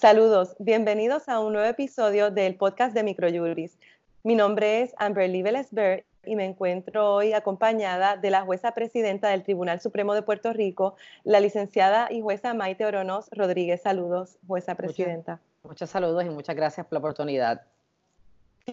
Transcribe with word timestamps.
Saludos, 0.00 0.56
bienvenidos 0.58 1.28
a 1.28 1.40
un 1.40 1.52
nuevo 1.52 1.68
episodio 1.68 2.30
del 2.30 2.54
podcast 2.54 2.94
de 2.94 3.02
Microjuris. 3.02 3.76
Mi 4.22 4.34
nombre 4.34 4.80
es 4.80 4.94
Amberly 4.96 5.42
Velesberg 5.42 6.06
y 6.24 6.36
me 6.36 6.46
encuentro 6.46 7.16
hoy 7.16 7.34
acompañada 7.34 8.16
de 8.16 8.30
la 8.30 8.40
jueza 8.40 8.72
presidenta 8.72 9.28
del 9.28 9.42
Tribunal 9.42 9.78
Supremo 9.82 10.14
de 10.14 10.22
Puerto 10.22 10.54
Rico, 10.54 10.96
la 11.22 11.38
licenciada 11.38 12.08
y 12.10 12.22
jueza 12.22 12.54
Maite 12.54 12.86
Oronos 12.86 13.28
Rodríguez. 13.30 13.82
Saludos, 13.82 14.38
jueza 14.46 14.74
presidenta. 14.74 15.38
Muchos, 15.64 15.90
saludos 15.90 16.24
y 16.24 16.30
muchas 16.30 16.56
gracias 16.56 16.86
por 16.86 16.94
la 16.94 17.00
oportunidad. 17.00 17.60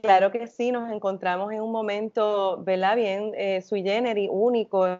Claro 0.01 0.31
que 0.31 0.47
sí, 0.47 0.71
nos 0.71 0.89
encontramos 0.89 1.51
en 1.51 1.59
un 1.59 1.73
momento, 1.73 2.63
¿verdad? 2.63 2.95
Bien 2.95 3.33
eh, 3.35 3.61
sui 3.61 3.83
generis, 3.83 4.29
único 4.31 4.97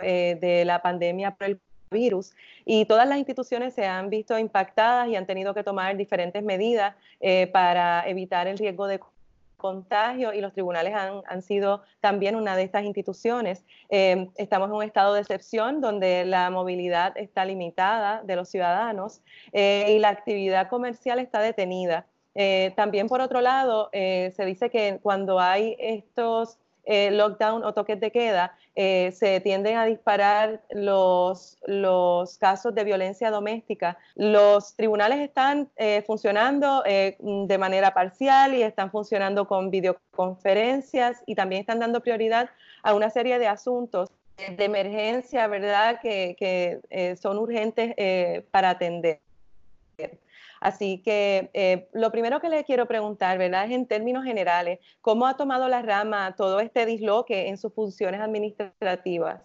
eh, 0.00 0.38
de 0.40 0.64
la 0.64 0.80
pandemia 0.80 1.32
por 1.32 1.48
el 1.48 1.60
virus 1.90 2.34
y 2.64 2.84
todas 2.84 3.08
las 3.08 3.18
instituciones 3.18 3.74
se 3.74 3.86
han 3.86 4.10
visto 4.10 4.38
impactadas 4.38 5.08
y 5.08 5.16
han 5.16 5.26
tenido 5.26 5.54
que 5.54 5.62
tomar 5.62 5.96
diferentes 5.96 6.42
medidas 6.42 6.94
eh, 7.20 7.46
para 7.48 8.06
evitar 8.08 8.46
el 8.46 8.58
riesgo 8.58 8.86
de 8.86 9.00
contagio 9.56 10.34
y 10.34 10.40
los 10.40 10.52
tribunales 10.52 10.92
han, 10.94 11.42
sido 11.42 11.82
también 12.00 12.36
una 12.36 12.56
de 12.56 12.62
estas 12.62 12.84
instituciones. 12.84 13.64
Eh, 13.88 14.28
estamos 14.36 14.68
en 14.68 14.74
un 14.74 14.82
estado 14.82 15.14
de 15.14 15.20
excepción 15.20 15.80
donde 15.80 16.24
la 16.26 16.50
movilidad 16.50 17.16
está 17.16 17.44
limitada 17.44 18.22
de 18.22 18.36
los 18.36 18.48
ciudadanos 18.50 19.22
eh, 19.52 19.94
y 19.96 19.98
la 19.98 20.10
actividad 20.10 20.68
comercial 20.68 21.18
está 21.18 21.40
detenida. 21.40 22.06
también 22.74 23.08
por 23.08 23.22
otro 23.22 23.40
lado, 23.40 23.88
se 23.92 24.44
dice 24.44 24.68
que 24.68 24.98
cuando 25.02 25.40
hay 25.40 25.74
estos 25.78 26.58
eh, 26.88 27.10
lockdown 27.10 27.64
o 27.64 27.74
toques 27.74 27.98
de 27.98 28.12
queda, 28.12 28.56
eh, 28.76 29.10
se 29.10 29.40
tienden 29.40 29.76
a 29.76 29.86
disparar 29.86 30.62
los, 30.70 31.58
los 31.66 32.38
casos 32.38 32.74
de 32.76 32.84
violencia 32.84 33.30
doméstica. 33.32 33.98
Los 34.14 34.76
tribunales 34.76 35.18
están 35.18 35.68
eh, 35.76 36.02
funcionando 36.06 36.84
de 36.84 37.58
manera 37.58 37.92
parcial 37.92 38.54
y 38.54 38.62
están 38.62 38.92
funcionando 38.92 39.48
con 39.48 39.70
videoconferencias 39.70 41.24
y 41.26 41.34
también 41.34 41.60
están 41.60 41.80
dando 41.80 42.00
prioridad 42.00 42.50
a 42.84 42.94
una 42.94 43.10
serie 43.10 43.40
de 43.40 43.48
asuntos 43.48 44.10
de 44.36 44.64
emergencia, 44.64 45.48
¿verdad?, 45.48 45.98
que, 46.00 46.36
que 46.38 47.16
son 47.16 47.38
urgentes 47.38 47.94
para 48.52 48.70
atender. 48.70 49.20
Así 50.60 51.02
que 51.02 51.50
eh, 51.54 51.88
lo 51.92 52.10
primero 52.10 52.40
que 52.40 52.48
le 52.48 52.64
quiero 52.64 52.86
preguntar, 52.86 53.38
¿verdad? 53.38 53.66
Es 53.66 53.72
en 53.72 53.86
términos 53.86 54.24
generales, 54.24 54.78
¿cómo 55.00 55.26
ha 55.26 55.36
tomado 55.36 55.68
la 55.68 55.82
rama 55.82 56.34
todo 56.36 56.60
este 56.60 56.86
disloque 56.86 57.48
en 57.48 57.58
sus 57.58 57.72
funciones 57.72 58.20
administrativas? 58.20 59.42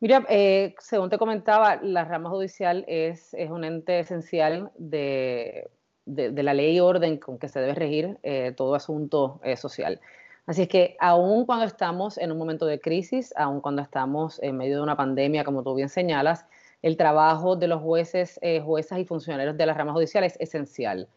Mira, 0.00 0.24
eh, 0.28 0.74
según 0.78 1.10
te 1.10 1.18
comentaba, 1.18 1.76
la 1.82 2.04
rama 2.04 2.30
judicial 2.30 2.84
es, 2.86 3.34
un 3.50 3.64
ente 3.64 3.98
esencial 3.98 4.70
de, 4.76 5.70
la 6.06 6.54
ley 6.54 6.76
y 6.76 6.80
orden 6.80 7.18
con 7.18 7.38
que 7.38 7.48
se 7.48 7.60
debe 7.60 7.74
regir 7.74 8.18
eh, 8.22 8.52
todo 8.56 8.74
asunto 8.74 9.40
social. 9.56 10.00
Así 10.48 10.62
es 10.62 10.68
que 10.68 10.96
aun 10.98 11.44
cuando 11.44 11.66
estamos 11.66 12.16
en 12.16 12.32
un 12.32 12.38
momento 12.38 12.64
de 12.64 12.80
crisis, 12.80 13.34
aun 13.36 13.60
cuando 13.60 13.82
estamos 13.82 14.42
en 14.42 14.56
medio 14.56 14.76
de 14.76 14.82
una 14.82 14.96
pandemia, 14.96 15.44
como 15.44 15.62
tú 15.62 15.74
bien 15.74 15.90
señalas, 15.90 16.46
el 16.82 16.96
trabajo 16.96 17.56
de 17.56 17.68
los 17.68 17.82
jueces, 17.82 18.38
eh, 18.42 18.60
juezas 18.60 18.98
y 18.98 19.04
funcionarios 19.04 19.56
de 19.56 19.66
la 19.66 19.74
rama 19.74 19.92
judicial 19.92 20.24
es 20.24 20.36
esencial. 20.40 21.08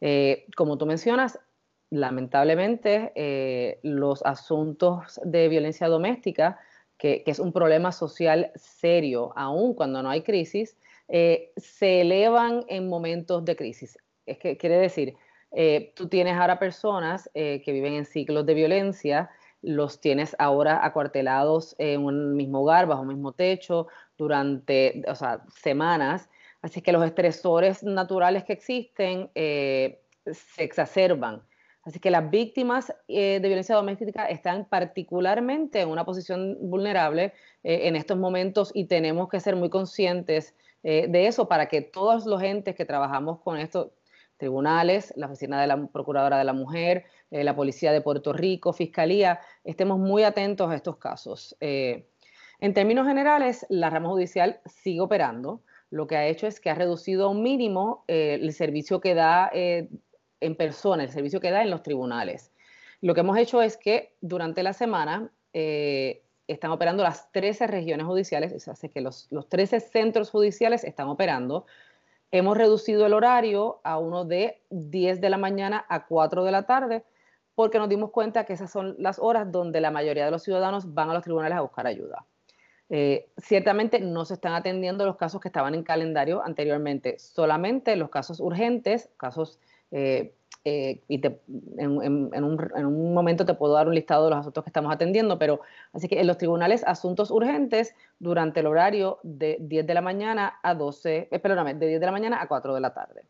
Eh, 0.00 0.46
como 0.56 0.78
tú 0.78 0.86
mencionas, 0.86 1.38
lamentablemente 1.90 3.12
eh, 3.16 3.80
los 3.82 4.24
asuntos 4.24 5.20
de 5.24 5.48
violencia 5.48 5.88
doméstica, 5.88 6.58
que, 6.96 7.24
es 7.26 7.38
un 7.38 7.52
problema 7.52 7.92
social 7.92 8.52
serio, 8.54 9.32
aun 9.34 9.74
cuando 9.74 10.02
no 10.02 10.10
hay 10.10 10.22
crisis, 10.22 10.76
se 11.08 12.02
elevan 12.02 12.64
en 12.68 12.88
momentos 12.88 13.44
de 13.44 13.56
crisis. 13.56 13.98
Es 14.26 14.38
que 14.38 14.56
quiere 14.56 14.76
decir, 14.76 15.16
tú 15.94 16.08
tienes 16.08 16.36
ahora 16.36 16.60
personas 16.60 17.28
que 17.34 17.64
viven 17.66 17.94
en 17.94 18.04
ciclos 18.04 18.46
de 18.46 18.54
violencia, 18.54 19.30
los 19.62 20.00
tienes 20.00 20.34
ahora 20.38 20.84
acuartelados 20.84 21.74
en 21.78 22.04
un 22.04 22.34
mismo 22.36 22.62
hogar, 22.62 22.86
bajo 22.86 23.02
un 23.02 23.08
mismo 23.08 23.32
techo, 23.32 23.88
durante 24.20 25.02
semanas. 25.62 26.28
Así 26.60 26.82
que 26.82 26.92
los 26.92 27.04
estresores 27.04 27.82
naturales 27.82 28.44
que 28.44 28.52
existen 28.52 29.30
eh, 29.34 30.02
se 30.30 30.62
exacerban. 30.62 31.42
Así 31.82 31.98
que 31.98 32.10
las 32.10 32.28
víctimas 32.28 32.94
eh, 33.08 33.40
de 33.40 33.48
violencia 33.48 33.74
doméstica 33.74 34.26
están 34.26 34.66
particularmente 34.66 35.80
en 35.80 35.88
una 35.88 36.04
posición 36.04 36.58
vulnerable 36.60 37.32
eh, 37.62 37.88
en 37.88 37.96
estos 37.96 38.18
momentos 38.18 38.70
y 38.74 38.84
tenemos 38.84 39.30
que 39.30 39.40
ser 39.40 39.56
muy 39.56 39.70
conscientes 39.70 40.54
de 40.82 41.26
eso 41.26 41.46
para 41.46 41.66
que 41.66 41.82
todos 41.82 42.24
los 42.24 42.42
entes 42.42 42.74
que 42.74 42.86
trabajamos 42.86 43.40
con 43.42 43.58
esto, 43.58 43.92
tribunales, 44.38 45.12
la 45.14 45.26
Oficina 45.26 45.60
de 45.60 45.66
la 45.66 45.88
Procuradora 45.88 46.38
de 46.38 46.44
la 46.44 46.54
Mujer, 46.54 47.04
la 47.30 47.54
Policía 47.54 47.92
de 47.92 48.00
Puerto 48.00 48.32
Rico, 48.32 48.72
Fiscalía, 48.72 49.40
estemos 49.62 49.98
muy 49.98 50.22
atentos 50.22 50.70
a 50.70 50.74
estos 50.74 50.96
casos. 50.96 51.54
En 52.62 52.74
términos 52.74 53.06
generales, 53.06 53.64
la 53.70 53.88
rama 53.88 54.10
judicial 54.10 54.60
sigue 54.66 55.00
operando. 55.00 55.62
Lo 55.88 56.06
que 56.06 56.16
ha 56.16 56.26
hecho 56.26 56.46
es 56.46 56.60
que 56.60 56.68
ha 56.68 56.74
reducido 56.74 57.26
a 57.26 57.30
un 57.30 57.42
mínimo 57.42 58.04
eh, 58.06 58.38
el 58.40 58.52
servicio 58.52 59.00
que 59.00 59.14
da 59.14 59.50
eh, 59.54 59.88
en 60.40 60.56
persona, 60.56 61.02
el 61.02 61.10
servicio 61.10 61.40
que 61.40 61.50
da 61.50 61.62
en 61.62 61.70
los 61.70 61.82
tribunales. 61.82 62.52
Lo 63.00 63.14
que 63.14 63.20
hemos 63.20 63.38
hecho 63.38 63.62
es 63.62 63.78
que 63.78 64.14
durante 64.20 64.62
la 64.62 64.74
semana 64.74 65.32
eh, 65.54 66.22
están 66.48 66.70
operando 66.70 67.02
las 67.02 67.32
13 67.32 67.66
regiones 67.66 68.06
judiciales, 68.06 68.52
es 68.52 68.66
decir, 68.66 68.90
que 68.90 69.00
los, 69.00 69.26
los 69.30 69.48
13 69.48 69.80
centros 69.80 70.30
judiciales 70.30 70.84
están 70.84 71.08
operando. 71.08 71.64
Hemos 72.30 72.58
reducido 72.58 73.06
el 73.06 73.14
horario 73.14 73.80
a 73.84 73.98
uno 73.98 74.26
de 74.26 74.60
10 74.68 75.22
de 75.22 75.30
la 75.30 75.38
mañana 75.38 75.86
a 75.88 76.06
4 76.06 76.44
de 76.44 76.52
la 76.52 76.64
tarde, 76.64 77.04
porque 77.54 77.78
nos 77.78 77.88
dimos 77.88 78.10
cuenta 78.10 78.44
que 78.44 78.52
esas 78.52 78.70
son 78.70 78.96
las 78.98 79.18
horas 79.18 79.50
donde 79.50 79.80
la 79.80 79.90
mayoría 79.90 80.26
de 80.26 80.30
los 80.30 80.42
ciudadanos 80.42 80.92
van 80.92 81.08
a 81.08 81.14
los 81.14 81.24
tribunales 81.24 81.56
a 81.56 81.62
buscar 81.62 81.86
ayuda. 81.86 82.26
Eh, 82.92 83.30
ciertamente 83.38 84.00
no 84.00 84.24
se 84.24 84.34
están 84.34 84.52
atendiendo 84.54 85.06
los 85.06 85.16
casos 85.16 85.40
que 85.40 85.46
estaban 85.46 85.76
en 85.76 85.84
calendario 85.84 86.42
anteriormente, 86.44 87.20
solamente 87.20 87.94
los 87.94 88.10
casos 88.10 88.40
urgentes, 88.40 89.08
casos, 89.16 89.60
eh, 89.92 90.34
eh, 90.64 91.00
y 91.06 91.20
en, 91.78 92.44
un, 92.44 93.14
momento 93.14 93.46
te 93.46 93.54
puedo 93.54 93.74
dar 93.74 93.86
un 93.86 93.94
listado 93.94 94.24
de 94.24 94.30
los 94.30 94.40
asuntos 94.40 94.64
que 94.64 94.70
estamos 94.70 94.92
atendiendo, 94.92 95.38
pero 95.38 95.60
así 95.92 96.08
que 96.08 96.20
en 96.20 96.26
los 96.26 96.36
tribunales, 96.36 96.82
asuntos 96.84 97.30
urgentes 97.30 97.94
durante 98.18 98.58
el 98.58 98.66
horario 98.66 99.20
de 99.22 99.58
10 99.60 99.86
de 99.86 99.94
la 99.94 100.00
mañana 100.00 100.58
a 100.60 100.74
12, 100.74 101.28
perdóname, 101.40 101.74
de 101.74 101.86
10 101.86 102.00
de 102.00 102.06
la 102.06 102.12
mañana 102.12 102.42
a 102.42 102.48
4 102.48 102.74
de 102.74 102.80
la 102.80 102.92
tarde. 102.92 103.24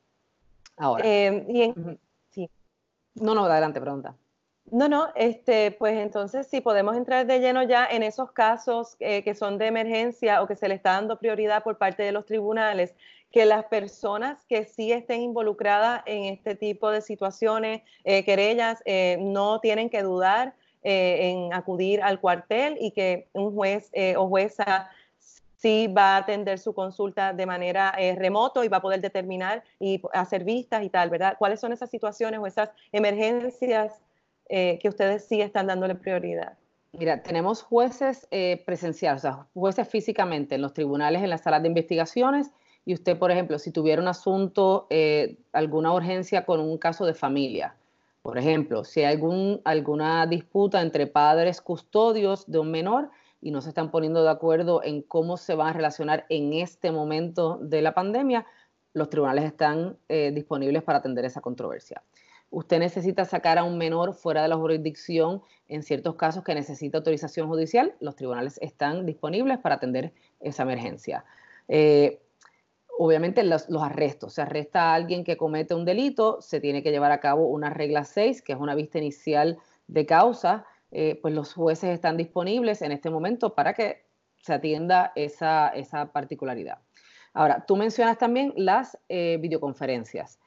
Ahora. 0.79 1.05
sí. 2.31 2.49
No, 3.15 3.35
no, 3.35 3.45
adelante, 3.45 3.79
pregunta. 3.79 4.17
No, 4.67 4.89
no, 4.89 5.09
este, 5.17 5.73
pues 5.73 5.99
entonces 5.99 6.47
si 6.47 6.61
podemos 6.61 6.97
entrar 6.97 7.27
de 7.27 7.41
lleno 7.41 7.65
ya 7.65 7.87
en 7.87 8.05
esos 8.05 8.31
casos 8.31 8.97
eh, 9.01 9.25
que 9.25 9.35
son 9.35 9.59
de 9.59 9.67
emergencia 9.67 10.43
o 10.43 10.47
que 10.47 10.55
se 10.55 10.69
le 10.69 10.75
está 10.77 10.93
dando 10.93 11.19
prioridad 11.19 11.65
por 11.65 11.77
parte 11.77 12.05
de 12.05 12.13
los 12.13 12.25
tribunales, 12.25 12.95
que 13.33 13.47
las 13.47 13.65
personas 13.65 14.45
que 14.47 14.65
sí 14.65 14.93
estén 14.93 15.23
involucradas 15.23 16.03
en 16.07 16.25
este 16.25 16.55
tipo 16.55 16.91
de 16.91 17.01
situaciones, 17.01 17.83
eh, 18.05 18.25
querellas, 18.25 18.81
eh, 18.85 19.19
no 19.21 19.59
tienen 19.61 19.91
que 19.91 20.03
dudar 20.03 20.55
en 20.83 21.53
acudir 21.53 22.01
al 22.03 22.21
cuartel 22.21 22.79
y 22.81 22.93
que 22.93 23.29
un 23.35 23.55
juez 23.55 23.91
o 24.17 24.29
jueza 24.29 24.89
sí 25.19 25.89
va 25.89 26.15
a 26.15 26.17
atender 26.17 26.59
su 26.59 26.73
consulta 26.73 27.35
de 27.35 27.45
manera 27.45 27.93
remoto 28.17 28.65
y 28.65 28.69
va 28.69 28.79
a 28.79 28.81
poder 28.81 29.03
determinar 29.03 29.63
y 29.79 30.01
hacer 30.15 30.43
vistas 30.43 30.83
y 30.83 30.89
tal, 30.89 31.11
¿verdad? 31.11 31.37
¿Cuáles 31.39 31.61
son 31.61 31.75
esas 31.75 31.91
situaciones 31.91 32.41
o 32.41 32.47
esas 32.47 32.71
emergencias 32.93 34.01
eh, 34.53 34.81
que 34.83 34.89
ustedes 34.89 35.27
sí 35.29 35.41
están 35.41 35.69
dándole 35.69 35.95
prioridad? 35.95 36.59
Mira, 36.93 37.23
tenemos 37.23 37.63
jueces 37.63 38.27
eh, 38.33 38.65
presenciales, 38.67 39.21
o 39.21 39.29
sea, 39.29 39.47
jueces 39.55 39.89
físicamente 39.89 40.57
en 40.57 40.63
los 40.63 40.75
tribunales, 40.75 41.23
en 41.23 41.31
las 41.31 41.43
salas 41.43 41.63
de 41.63 41.69
investigaciones, 41.69 42.51
y 42.85 42.93
usted, 42.93 43.17
por 43.17 43.31
ejemplo, 43.31 43.61
si 43.61 43.71
tuviera 43.71 44.03
un 44.03 44.09
asunto, 44.09 44.89
eh, 44.91 45.39
alguna 45.53 45.93
urgencia 45.93 46.45
con 46.45 46.59
un 46.59 46.79
caso 46.79 47.07
de 47.07 47.15
familia, 47.15 47.77
por 48.23 48.39
ejemplo, 48.39 48.83
si 48.83 49.05
hay 49.05 49.15
algún, 49.15 49.61
alguna 49.65 50.27
disputa 50.27 50.83
entre 50.83 51.07
padres 51.07 51.61
custodios 51.61 52.51
de 52.51 52.59
un 52.59 52.73
menor 52.73 53.11
y 53.41 53.53
no 53.53 53.61
se 53.61 53.69
están 53.69 53.93
poniendo 53.93 54.25
de 54.25 54.31
acuerdo 54.31 54.83
en 54.83 55.03
cómo 55.03 55.37
se 55.37 55.55
van 55.55 55.69
a 55.69 55.73
relacionar 55.75 56.27
en 56.29 56.55
este 56.55 56.91
momento 56.91 57.59
de 57.63 57.83
la 57.83 57.95
pandemia, 57.95 58.45
los 58.95 59.09
tribunales 59.09 59.45
están 59.45 59.97
disponibles 60.09 60.83
para 60.83 60.99
atender 60.99 61.25
esa 61.25 61.41
controversia 61.41 62.03
usted 62.51 62.79
necesita 62.79 63.25
sacar 63.25 63.59
a 63.59 63.65
un 63.65 63.79
menor 63.79 64.15
fuera 64.15 64.43
de 64.43 64.49
la 64.49 64.57
jurisdicción 64.57 65.43
en 65.69 65.83
ciertos 65.83 66.17
casos 66.17 66.43
que 66.45 66.55
necesita 66.55 66.99
autorización 66.99 67.49
judicial, 67.49 67.95
los 68.01 68.17
tribunales 68.17 68.59
están 68.61 69.07
disponibles 69.07 69.59
para 69.59 69.77
atender 69.77 70.13
esa 70.41 70.65
emergencia. 70.65 71.25
Eh, 71.69 72.21
obviamente 72.99 73.45
los, 73.45 73.67
arrestos, 73.81 74.35
se 74.35 74.43
arresta 74.43 74.91
a 74.91 74.95
alguien 74.95 75.23
que 75.25 75.37
comete 75.37 75.75
un 75.75 75.85
delito, 75.85 76.43
se 76.43 76.61
tiene 76.61 76.83
que 76.83 76.91
llevar 76.91 77.13
a 77.13 77.21
cabo 77.21 77.47
una 77.47 77.71
regla 77.71 78.05
6, 78.05 78.43
que 78.43 78.53
es 78.53 78.59
una 78.59 78.75
vista 78.75 78.99
inicial 78.99 79.59
de 79.87 80.05
causa, 80.05 80.67
eh, 80.91 81.19
pues 81.23 81.33
los 81.33 81.55
jueces 81.55 81.91
están 81.91 82.17
disponibles 82.17 82.83
en 82.83 82.91
este 82.91 83.11
momento 83.11 83.55
para 83.55 83.75
que 83.75 84.05
se 84.43 84.55
atienda 84.55 85.13
esa, 85.15 85.69
esa 85.69 86.13
particularidad. 86.13 86.79
Ahora, 87.33 87.65
tú 87.67 87.77
mencionas 87.77 88.19
también 88.19 88.53
las 88.57 88.99
eh, 89.09 89.39
videoconferencias. 89.41 90.41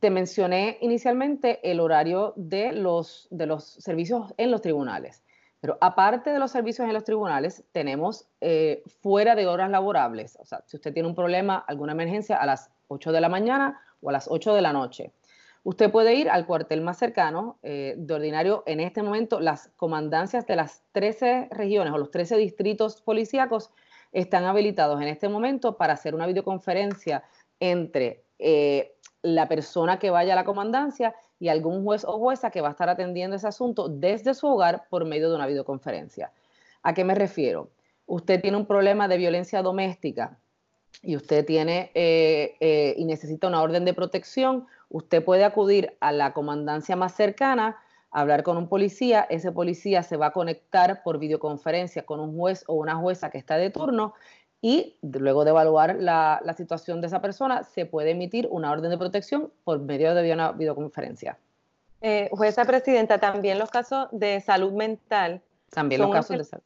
Te 0.00 0.10
mencioné 0.10 0.78
inicialmente 0.80 1.60
el 1.70 1.80
horario 1.80 2.32
de 2.36 2.72
los, 2.72 3.28
de 3.30 3.46
los 3.46 3.64
servicios 3.64 4.32
en 4.36 4.50
los 4.50 4.62
tribunales, 4.62 5.22
pero 5.60 5.78
aparte 5.80 6.30
de 6.30 6.38
los 6.38 6.50
servicios 6.50 6.88
en 6.88 6.94
los 6.94 7.04
tribunales, 7.04 7.64
tenemos 7.72 8.26
eh, 8.40 8.82
fuera 9.00 9.34
de 9.34 9.46
horas 9.46 9.70
laborables, 9.70 10.36
o 10.40 10.44
sea, 10.44 10.62
si 10.66 10.76
usted 10.76 10.92
tiene 10.92 11.08
un 11.08 11.14
problema, 11.14 11.64
alguna 11.68 11.92
emergencia, 11.92 12.36
a 12.36 12.46
las 12.46 12.70
8 12.88 13.12
de 13.12 13.20
la 13.20 13.28
mañana 13.28 13.80
o 14.00 14.10
a 14.10 14.12
las 14.12 14.28
8 14.28 14.54
de 14.54 14.62
la 14.62 14.72
noche. 14.72 15.12
Usted 15.64 15.92
puede 15.92 16.14
ir 16.14 16.28
al 16.28 16.46
cuartel 16.46 16.80
más 16.80 16.98
cercano. 16.98 17.58
Eh, 17.62 17.94
de 17.96 18.14
ordinario, 18.14 18.64
en 18.66 18.80
este 18.80 19.02
momento, 19.02 19.38
las 19.38 19.68
comandancias 19.76 20.46
de 20.46 20.56
las 20.56 20.82
13 20.92 21.48
regiones 21.52 21.94
o 21.94 21.98
los 21.98 22.10
13 22.10 22.36
distritos 22.36 23.00
policíacos 23.00 23.70
están 24.10 24.44
habilitados 24.44 25.00
en 25.00 25.08
este 25.08 25.28
momento 25.28 25.76
para 25.76 25.92
hacer 25.92 26.14
una 26.14 26.26
videoconferencia 26.26 27.22
entre 27.60 28.24
eh, 28.42 28.94
la 29.22 29.48
persona 29.48 29.98
que 29.98 30.10
vaya 30.10 30.32
a 30.32 30.36
la 30.36 30.44
comandancia 30.44 31.14
y 31.38 31.48
algún 31.48 31.84
juez 31.84 32.04
o 32.04 32.18
jueza 32.18 32.50
que 32.50 32.60
va 32.60 32.68
a 32.68 32.70
estar 32.72 32.88
atendiendo 32.88 33.36
ese 33.36 33.46
asunto 33.46 33.88
desde 33.88 34.34
su 34.34 34.46
hogar 34.48 34.84
por 34.90 35.04
medio 35.04 35.28
de 35.30 35.36
una 35.36 35.46
videoconferencia. 35.46 36.32
¿A 36.82 36.92
qué 36.92 37.04
me 37.04 37.14
refiero? 37.14 37.70
Usted 38.06 38.40
tiene 38.40 38.56
un 38.56 38.66
problema 38.66 39.06
de 39.06 39.16
violencia 39.16 39.62
doméstica 39.62 40.38
y 41.02 41.16
usted 41.16 41.46
tiene 41.46 41.90
eh, 41.94 42.94
y 42.96 43.04
necesita 43.04 43.46
una 43.46 43.62
orden 43.62 43.84
de 43.84 43.94
protección, 43.94 44.66
usted 44.88 45.24
puede 45.24 45.44
acudir 45.44 45.96
a 46.00 46.12
la 46.12 46.32
comandancia 46.32 46.96
más 46.96 47.14
cercana, 47.14 47.78
hablar 48.10 48.42
con 48.42 48.56
un 48.56 48.68
policía, 48.68 49.26
ese 49.30 49.52
policía 49.52 50.02
se 50.02 50.16
va 50.16 50.26
a 50.26 50.32
conectar 50.32 51.02
por 51.02 51.18
videoconferencia 51.18 52.04
con 52.04 52.20
un 52.20 52.36
juez 52.36 52.64
o 52.66 52.74
una 52.74 52.96
jueza 52.96 53.30
que 53.30 53.38
está 53.38 53.56
de 53.56 53.70
turno 53.70 54.14
y 54.62 54.96
luego 55.02 55.44
de 55.44 55.50
evaluar 55.50 55.96
la, 55.96 56.40
situación 56.56 57.00
de 57.00 57.08
esa 57.08 57.20
persona, 57.20 57.64
se 57.64 57.84
puede 57.84 58.12
emitir 58.12 58.48
una 58.50 58.70
orden 58.70 58.90
de 58.90 58.96
protección 58.96 59.52
por 59.64 59.80
medio 59.80 60.14
de 60.14 60.32
una 60.32 60.52
videoconferencia. 60.52 61.36
Eh, 62.00 62.30
jueza 62.32 62.64
presidenta, 62.64 63.18
también 63.18 63.58
los 63.58 63.70
casos 63.70 64.08
de 64.12 64.40
salud 64.40 64.72
mental. 64.72 65.42
También 65.70 66.00
los 66.00 66.12
casos 66.12 66.38
de 66.38 66.44
salud. 66.44 66.64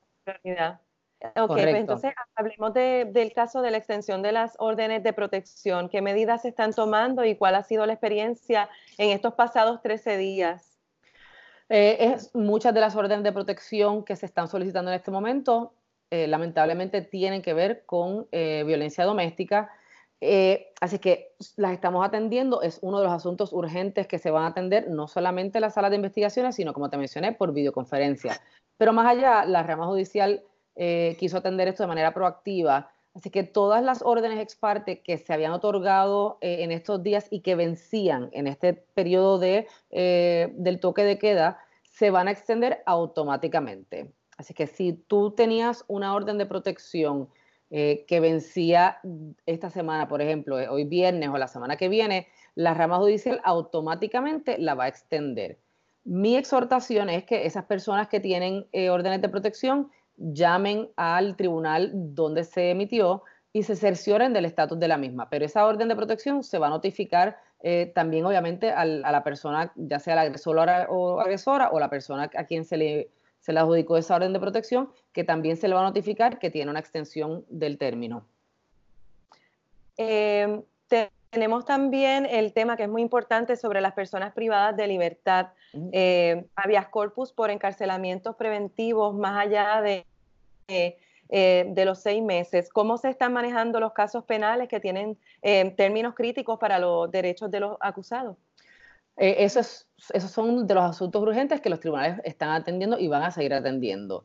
Ok, 1.36 1.48
pues 1.48 1.74
entonces 1.74 2.12
hablemos 2.34 2.74
del 2.74 3.32
caso 3.32 3.62
de 3.62 3.70
la 3.70 3.78
extensión 3.78 4.20
de 4.20 4.32
las 4.32 4.54
órdenes 4.58 5.02
de 5.02 5.14
protección. 5.14 5.88
¿Qué 5.88 6.02
medidas 6.02 6.42
se 6.42 6.48
están 6.48 6.74
tomando 6.74 7.24
y 7.24 7.34
cuál 7.34 7.54
ha 7.54 7.62
sido 7.62 7.86
la 7.86 7.94
experiencia 7.94 8.68
en 8.98 9.10
estos 9.10 9.32
pasados 9.32 9.80
13 9.80 10.18
días? 10.18 10.78
Eh, 11.70 11.96
es, 12.12 12.34
muchas 12.34 12.74
de 12.74 12.80
las 12.80 12.94
órdenes 12.94 13.24
de 13.24 13.32
protección 13.32 14.04
que 14.04 14.14
se 14.16 14.26
están 14.26 14.48
solicitando 14.48 14.90
en 14.90 14.96
este 14.96 15.10
momento, 15.10 15.72
eh, 16.10 16.26
lamentablemente, 16.26 17.02
tienen 17.02 17.42
que 17.42 17.54
ver 17.54 17.84
con 17.86 18.26
eh, 18.32 18.64
violencia 18.66 19.04
doméstica. 19.04 19.70
así 20.80 20.98
que 20.98 21.34
las 21.56 21.72
estamos 21.72 22.06
atendiendo. 22.06 22.62
Es 22.62 22.78
uno 22.82 22.98
de 22.98 23.04
los 23.04 23.12
asuntos 23.12 23.52
urgentes 23.52 24.06
que 24.06 24.18
se 24.18 24.30
van 24.30 24.44
a 24.44 24.48
atender, 24.48 24.88
no 24.88 25.08
solamente 25.08 25.58
en 25.58 25.62
las 25.62 25.74
salas 25.74 25.90
de 25.90 25.96
investigaciones, 25.96 26.56
sino, 26.56 26.72
como 26.72 26.88
te 26.90 26.96
mencioné, 26.96 27.32
por 27.32 27.52
videoconferencia. 27.52 28.40
Pero 28.78 28.92
más 28.92 29.06
allá, 29.06 29.44
la 29.44 29.62
rama 29.62 29.86
judicial 29.86 30.42
eh, 30.76 31.16
quiso 31.18 31.38
atender 31.38 31.68
esto 31.68 31.82
de 31.82 31.88
manera 31.88 32.12
proactiva. 32.12 32.90
Así 33.14 33.30
que 33.30 33.44
todas 33.44 33.82
las 33.82 34.02
órdenes 34.02 34.38
ex 34.38 34.56
parte 34.56 35.00
que 35.00 35.16
se 35.16 35.32
habían 35.32 35.52
otorgado 35.52 36.36
eh, 36.42 36.64
en 36.64 36.70
estos 36.70 37.02
días 37.02 37.28
y 37.30 37.40
que 37.40 37.54
vencían 37.54 38.28
en 38.32 38.46
este 38.46 38.74
periodo 38.74 39.38
de, 39.38 39.66
eh, 39.90 40.52
del 40.56 40.80
toque 40.80 41.02
de 41.02 41.18
queda 41.18 41.58
se 41.82 42.10
van 42.10 42.28
a 42.28 42.30
extender 42.30 42.82
automáticamente. 42.84 44.12
Así 44.36 44.54
que 44.54 44.66
si 44.66 44.92
tú 44.92 45.30
tenías 45.30 45.84
una 45.88 46.14
orden 46.14 46.38
de 46.38 46.46
protección 46.46 47.28
que 47.68 48.20
vencía 48.20 49.00
esta 49.44 49.70
semana, 49.70 50.06
por 50.06 50.22
ejemplo, 50.22 50.56
hoy 50.70 50.84
viernes 50.84 51.30
o 51.30 51.36
la 51.36 51.48
semana 51.48 51.76
que 51.76 51.88
viene, 51.88 52.28
la 52.54 52.74
rama 52.74 52.98
judicial 52.98 53.40
automáticamente 53.42 54.56
la 54.58 54.74
va 54.74 54.84
a 54.84 54.88
extender. 54.88 55.58
Mi 56.04 56.36
exhortación 56.36 57.10
es 57.10 57.24
que 57.24 57.44
esas 57.44 57.64
personas 57.64 58.06
que 58.06 58.20
tienen 58.20 58.66
órdenes 58.88 59.20
de 59.20 59.28
protección 59.28 59.90
llamen 60.16 60.90
al 60.96 61.36
tribunal 61.36 61.90
donde 61.92 62.44
se 62.44 62.70
emitió 62.70 63.22
y 63.52 63.62
se 63.62 63.76
cercioren 63.76 64.32
del 64.32 64.44
estatus 64.44 64.78
de 64.78 64.88
la 64.88 64.98
misma. 64.98 65.30
Pero 65.30 65.44
esa 65.44 65.66
orden 65.66 65.88
de 65.88 65.96
protección 65.96 66.42
se 66.42 66.58
va 66.58 66.66
a 66.66 66.70
notificar 66.70 67.38
eh, 67.62 67.90
también, 67.94 68.24
obviamente, 68.26 68.70
a 68.70 68.84
la 68.84 69.24
persona, 69.24 69.72
ya 69.76 69.98
sea 69.98 70.14
la 70.14 70.22
agresora 70.22 70.88
o 70.90 71.20
agresora 71.20 71.70
o 71.70 71.80
la 71.80 71.88
persona 71.88 72.30
a 72.36 72.44
quien 72.44 72.64
se 72.64 72.76
le, 72.76 73.10
se 73.46 73.52
le 73.52 73.60
adjudicó 73.60 73.96
esa 73.96 74.16
orden 74.16 74.32
de 74.32 74.40
protección, 74.40 74.90
que 75.12 75.22
también 75.22 75.56
se 75.56 75.68
le 75.68 75.76
va 75.76 75.82
a 75.82 75.84
notificar 75.84 76.40
que 76.40 76.50
tiene 76.50 76.68
una 76.68 76.80
extensión 76.80 77.44
del 77.48 77.78
término. 77.78 78.26
Eh, 79.96 80.62
tenemos 81.30 81.64
también 81.64 82.26
el 82.26 82.52
tema 82.52 82.76
que 82.76 82.82
es 82.82 82.88
muy 82.88 83.02
importante 83.02 83.54
sobre 83.54 83.80
las 83.80 83.92
personas 83.92 84.34
privadas 84.34 84.76
de 84.76 84.88
libertad, 84.88 85.50
eh, 85.92 86.44
habeas 86.56 86.88
corpus 86.88 87.32
por 87.32 87.50
encarcelamientos 87.50 88.34
preventivos 88.34 89.14
más 89.14 89.46
allá 89.46 89.80
de, 89.80 90.04
eh, 91.28 91.66
de 91.68 91.84
los 91.84 92.00
seis 92.00 92.24
meses. 92.24 92.68
¿Cómo 92.68 92.98
se 92.98 93.10
están 93.10 93.32
manejando 93.32 93.78
los 93.78 93.92
casos 93.92 94.24
penales 94.24 94.66
que 94.66 94.80
tienen 94.80 95.18
eh, 95.42 95.70
términos 95.76 96.16
críticos 96.16 96.58
para 96.58 96.80
los 96.80 97.12
derechos 97.12 97.48
de 97.52 97.60
los 97.60 97.76
acusados? 97.78 98.36
Eso 99.16 99.60
es, 99.60 99.88
esos 100.12 100.30
son 100.30 100.66
de 100.66 100.74
los 100.74 100.84
asuntos 100.84 101.22
urgentes 101.22 101.60
que 101.60 101.70
los 101.70 101.80
tribunales 101.80 102.20
están 102.24 102.50
atendiendo 102.50 102.98
y 102.98 103.08
van 103.08 103.22
a 103.22 103.30
seguir 103.30 103.54
atendiendo. 103.54 104.24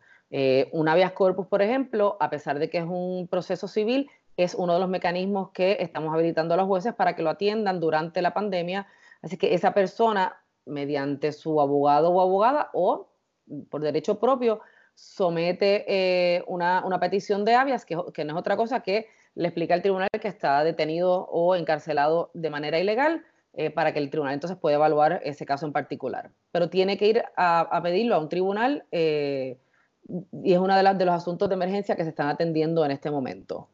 un 0.71 0.88
habeas 0.89 1.13
corpus, 1.13 1.47
por 1.47 1.61
ejemplo, 1.61 2.17
a 2.19 2.29
pesar 2.29 2.59
de 2.59 2.69
que 2.69 2.79
es 2.79 2.85
un 2.85 3.27
proceso 3.29 3.67
civil, 3.67 4.09
es 4.38 4.55
uno 4.55 4.73
de 4.73 4.79
los 4.79 4.89
mecanismos 4.89 5.51
que 5.51 5.77
estamos 5.79 6.13
habilitando 6.13 6.53
a 6.53 6.57
los 6.57 6.67
jueces 6.67 6.93
para 6.93 7.15
que 7.15 7.23
lo 7.23 7.29
atiendan 7.29 7.79
durante 7.79 8.21
la 8.21 8.33
pandemia. 8.33 8.88
Así 9.21 9.38
que 9.38 9.53
esa 9.53 9.73
persona, 9.73 10.41
mediante 10.65 11.31
su 11.31 11.59
abogado 11.61 12.09
o 12.09 12.21
abogada 12.21 12.69
o 12.73 13.09
por 13.69 13.81
derecho 13.81 14.19
propio, 14.19 14.61
somete 14.95 15.85
eh, 15.88 16.43
una, 16.47 16.99
petición 16.99 17.45
de 17.45 17.55
habeas, 17.55 17.85
que, 17.85 17.95
no 17.95 18.03
es 18.05 18.35
otra 18.35 18.57
cosa 18.57 18.81
que 18.81 19.07
le 19.35 19.47
explica 19.47 19.73
al 19.73 19.81
tribunal 19.81 20.09
que 20.21 20.27
está 20.27 20.63
detenido 20.63 21.25
o 21.25 21.55
encarcelado 21.55 22.31
de 22.33 22.49
manera 22.49 22.79
ilegal 22.79 23.25
eh, 23.53 23.69
para 23.69 23.92
que 23.92 24.00
el 24.00 24.09
tribunal 24.09 24.33
entonces 24.33 24.57
pueda 24.57 24.77
evaluar 24.77 25.19
ese 25.25 25.45
caso 25.45 25.65
en 25.65 25.74
particular. 25.74 26.31
Pero 26.53 26.69
tiene 26.69 26.98
que 26.98 27.07
ir 27.07 27.24
a, 27.36 27.81
pedirlo 27.83 28.15
a 28.15 28.19
un 28.19 28.30
tribunal 28.30 28.86
eh, 28.92 29.57
y 30.43 30.53
es 30.53 30.60
uno 30.60 30.74
de, 30.74 30.93
de 30.93 31.05
los 31.05 31.15
asuntos 31.15 31.50
de 31.50 31.55
emergencia 31.55 31.98
que 31.98 32.03
se 32.03 32.10
están 32.10 32.29
atendiendo 32.29 32.86
en 32.86 32.91
este 32.91 33.12
momento. 33.12 33.67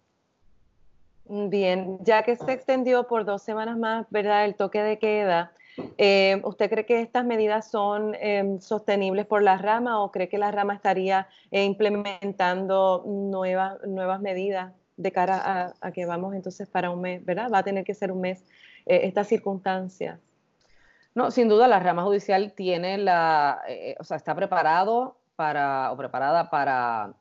Bien, 1.29 1.99
ya 2.01 2.23
que 2.23 2.35
se 2.37 2.51
extendió 2.53 3.07
por 3.07 3.23
dos 3.23 3.43
semanas 3.43 3.77
más, 3.77 4.07
¿verdad? 4.09 4.45
El 4.45 4.55
toque 4.55 4.81
de 4.81 4.97
queda, 4.97 5.51
eh, 5.99 6.41
¿usted 6.43 6.69
cree 6.71 6.85
que 6.85 7.01
estas 7.01 7.23
medidas 7.25 7.69
son 7.69 8.15
em, 8.15 8.59
sostenibles 8.59 9.27
por 9.27 9.43
la 9.43 9.59
rama 9.59 10.01
o 10.01 10.11
cree 10.11 10.27
que 10.27 10.39
la 10.39 10.49
rama 10.49 10.73
estaría 10.73 11.27
implementando 11.51 13.03
nuevas 13.05 14.21
medidas 14.21 14.73
de 14.97 15.11
cara 15.11 15.73
a, 15.79 15.91
que 15.91 16.05
vamos 16.05 16.35
entonces 16.35 16.67
para 16.67 16.89
un 16.89 17.01
mes, 17.01 17.23
¿verdad? 17.23 17.49
Va 17.53 17.59
a 17.59 17.63
tener 17.63 17.83
que 17.85 17.93
ser 17.93 18.11
un 18.11 18.21
mes 18.21 18.43
eh, 18.85 19.01
estas 19.03 19.27
circunstancias. 19.27 20.19
No, 21.15 21.31
sin 21.31 21.47
duda 21.47 21.67
la 21.67 21.79
rama 21.79 22.03
judicial 22.03 22.53
tiene 22.53 22.97
la, 22.97 23.61
o 23.99 24.03
sea, 24.03 24.17
está 24.17 24.35
preparado 24.35 25.17
para, 25.35 25.91
o 25.91 25.97
preparada 25.97 26.49
para, 26.49 27.13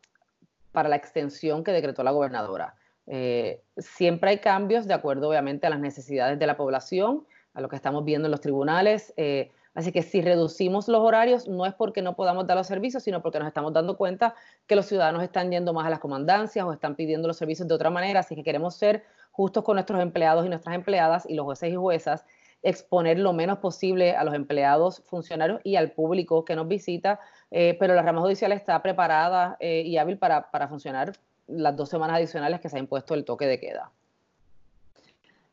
para 0.73 0.89
la 0.89 0.97
extensión 0.97 1.65
que 1.65 1.73
decretó 1.73 2.03
la 2.03 2.11
gobernadora. 2.11 2.75
Eh, 3.07 3.63
siempre 3.79 4.31
hay 4.31 4.39
cambios 4.39 4.87
de 4.87 4.95
acuerdo, 4.95 5.29
obviamente, 5.29 5.67
a 5.67 5.71
las 5.71 5.79
necesidades 5.79 6.39
de 6.39 6.47
la 6.47 6.57
población, 6.57 7.25
a 7.55 7.61
lo 7.61 7.69
que 7.69 7.77
estamos 7.77 8.05
viendo 8.05 8.27
en 8.27 8.33
los 8.33 8.41
tribunales. 8.41 9.15
Eh, 9.17 9.51
así 9.77 9.93
que 9.93 10.03
si 10.03 10.21
reducimos 10.21 10.89
los 10.89 11.01
horarios, 11.01 11.47
no 11.47 11.65
es 11.67 11.75
porque 11.75 12.03
no 12.03 12.17
podamos 12.17 12.47
dar 12.47 12.57
los 12.57 12.67
servicios, 12.67 13.05
sino 13.05 13.23
porque 13.23 13.39
nos 13.39 13.47
estamos 13.47 13.73
dando 13.73 13.97
cuenta 13.97 14.35
que 14.67 14.75
los 14.75 14.87
ciudadanos 14.87 15.23
están 15.23 15.51
yendo 15.53 15.73
más 15.73 15.87
a 15.87 15.91
las 15.91 16.01
comandancias 16.01 16.65
o 16.65 16.73
están 16.73 16.97
pidiendo 16.97 17.29
los 17.29 17.37
servicios 17.37 17.69
de 17.69 17.75
otra 17.75 17.91
manera. 17.91 18.21
Así 18.21 18.35
que 18.35 18.43
queremos 18.43 18.75
ser 18.75 19.05
justos 19.31 19.63
con 19.63 19.77
nuestros 19.77 20.01
empleados 20.01 20.45
y 20.45 20.49
nuestras 20.49 20.75
empleadas 20.75 21.25
y 21.29 21.35
los 21.35 21.45
jueces 21.45 21.73
y 21.73 21.77
juezas 21.77 22.25
exponer 22.63 23.19
lo 23.19 23.33
menos 23.33 23.59
posible 23.59 24.17
a 24.17 24.25
los 24.25 24.35
empleados, 24.35 25.03
funcionarios 25.07 25.61
y 25.63 25.77
al 25.77 25.93
público 25.93 26.45
que 26.45 26.57
nos 26.57 26.67
visita, 26.67 27.21
eh, 27.53 27.77
pero 27.79 27.95
la 27.95 28.03
rama 28.03 28.23
judicial 28.23 28.51
está 28.51 28.83
preparada 28.83 29.57
y 29.61 29.97
hábil 29.99 30.19
para, 30.19 30.51
para 30.51 30.67
funcionar 30.67 31.13
las 31.47 31.77
dos 31.77 31.89
semanas 31.89 32.17
adicionales 32.17 32.61
que 32.61 32.69
se 32.69 32.77
ha 32.77 32.81
impuesto 32.81 33.15
el 33.15 33.25
toque 33.25 33.47
de 33.47 33.61
queda. 33.61 33.93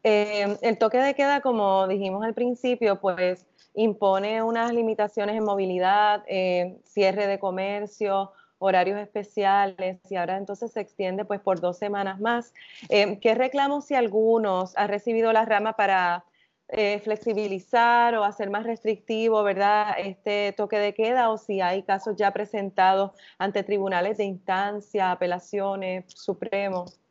Eh, 0.03 0.57
el 0.61 0.77
toque 0.77 0.97
de 0.97 1.13
queda, 1.15 1.41
como 1.41 1.87
dijimos 1.87 2.23
al 2.23 2.33
principio, 2.33 2.99
pues 2.99 3.45
impone 3.73 4.43
unas 4.43 4.73
limitaciones 4.73 5.35
en 5.35 5.43
movilidad, 5.43 6.23
eh, 6.27 6.77
cierre 6.85 7.27
de 7.27 7.39
comercio, 7.39 8.31
horarios 8.59 8.99
especiales 8.99 9.99
y 10.09 10.15
ahora 10.15 10.37
entonces 10.37 10.71
se 10.71 10.79
extiende 10.79 11.25
pues 11.25 11.41
por 11.41 11.59
dos 11.59 11.77
semanas 11.77 12.19
más. 12.19 12.53
Eh, 12.89 13.19
¿Qué 13.19 13.35
reclamos 13.35 13.85
si 13.85 13.95
algunos 13.95 14.77
ha 14.77 14.87
recibido 14.87 15.33
la 15.33 15.45
rama 15.45 15.73
para 15.73 16.23
eh, 16.69 16.99
flexibilizar 16.99 18.15
o 18.15 18.23
hacer 18.23 18.49
más 18.49 18.63
restrictivo, 18.63 19.43
¿verdad? 19.43 19.95
Este 19.97 20.53
toque 20.53 20.77
de 20.77 20.93
queda 20.93 21.29
o 21.29 21.37
si 21.37 21.61
hay 21.61 21.83
casos 21.83 22.15
ya 22.15 22.31
presentados 22.31 23.11
ante 23.37 23.63
tribunales 23.63 24.17
de 24.17 24.23
instancia, 24.25 25.11
apelaciones, 25.11 26.05
supremos. 26.07 27.02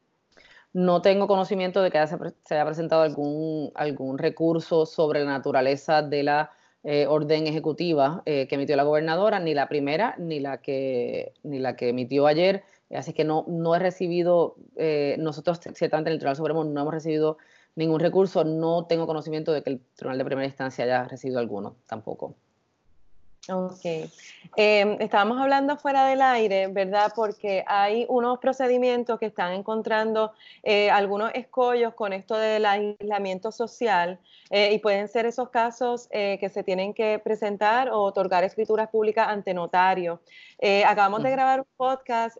No 0.73 1.02
tengo 1.02 1.26
conocimiento 1.26 1.83
de 1.83 1.91
que 1.91 2.07
se 2.07 2.55
haya 2.55 2.64
presentado 2.64 3.02
algún, 3.02 3.73
algún 3.75 4.19
recurso 4.19 4.87
sobre 4.87 5.21
la 5.25 5.33
naturaleza 5.33 6.02
de 6.02 6.23
la 6.23 6.50
eh, 6.85 7.07
orden 7.07 7.47
ejecutiva 7.47 8.23
eh, 8.26 8.49
que 8.49 8.55
emitió 8.57 8.75
la 8.76 8.83
gobernadora, 8.83 9.38
ni 9.38 9.55
la 9.55 9.69
primera 9.69 10.14
ni 10.19 10.41
la 10.41 10.62
que, 10.62 11.35
ni 11.43 11.59
la 11.59 11.76
que 11.76 11.91
emitió 11.91 12.26
ayer. 12.26 12.64
Así 12.91 13.12
que 13.12 13.25
no, 13.25 13.45
no 13.49 13.75
he 13.75 13.79
recibido, 13.79 14.57
eh, 14.76 15.17
nosotros 15.19 15.61
ciertamente 15.75 16.11
en 16.11 16.14
el 16.14 16.19
Tribunal 16.19 16.37
Supremo 16.37 16.64
no 16.64 16.81
hemos 16.81 16.95
recibido 16.95 17.38
ningún 17.75 18.00
recurso, 18.00 18.45
no 18.45 18.87
tengo 18.87 19.07
conocimiento 19.07 19.52
de 19.52 19.62
que 19.62 19.71
el 19.71 19.81
Tribunal 19.95 20.19
de 20.19 20.25
Primera 20.25 20.47
Instancia 20.47 20.85
haya 20.85 21.05
recibido 21.05 21.38
alguno 21.38 21.76
tampoco. 21.87 22.35
Ok. 23.49 23.85
Em, 24.57 24.97
estábamos 25.01 25.41
hablando 25.41 25.77
fuera 25.77 26.07
del 26.07 26.23
aire, 26.23 26.69
¿verdad? 26.69 27.13
Porque 27.17 27.65
hay 27.67 28.07
unos 28.09 28.39
procedimientos 28.39 29.19
que 29.19 29.27
están 29.27 29.53
encontrando 29.53 30.33
eh, 30.63 30.91
algunos 30.93 31.33
escollos 31.35 31.95
con 31.95 32.13
esto 32.13 32.37
del 32.37 32.65
aislamiento 32.65 33.51
social 33.51 34.21
eh, 34.51 34.73
y 34.75 34.79
pueden 34.79 35.09
ser 35.09 35.27
esos 35.27 35.49
casos 35.49 36.07
eh, 36.13 36.37
que 36.39 36.51
se 36.51 36.63
tienen 36.63 36.95
que 36.95 37.19
presentar 37.19 37.89
o 37.89 38.03
otorgar 38.03 38.45
escrituras 38.45 38.89
públicas 38.91 39.27
ante 39.27 39.55
notario. 39.55 40.21
acabamos 40.87 41.25
de 41.25 41.31
grabar 41.33 41.61
un 41.61 41.67
podcast 41.77 42.37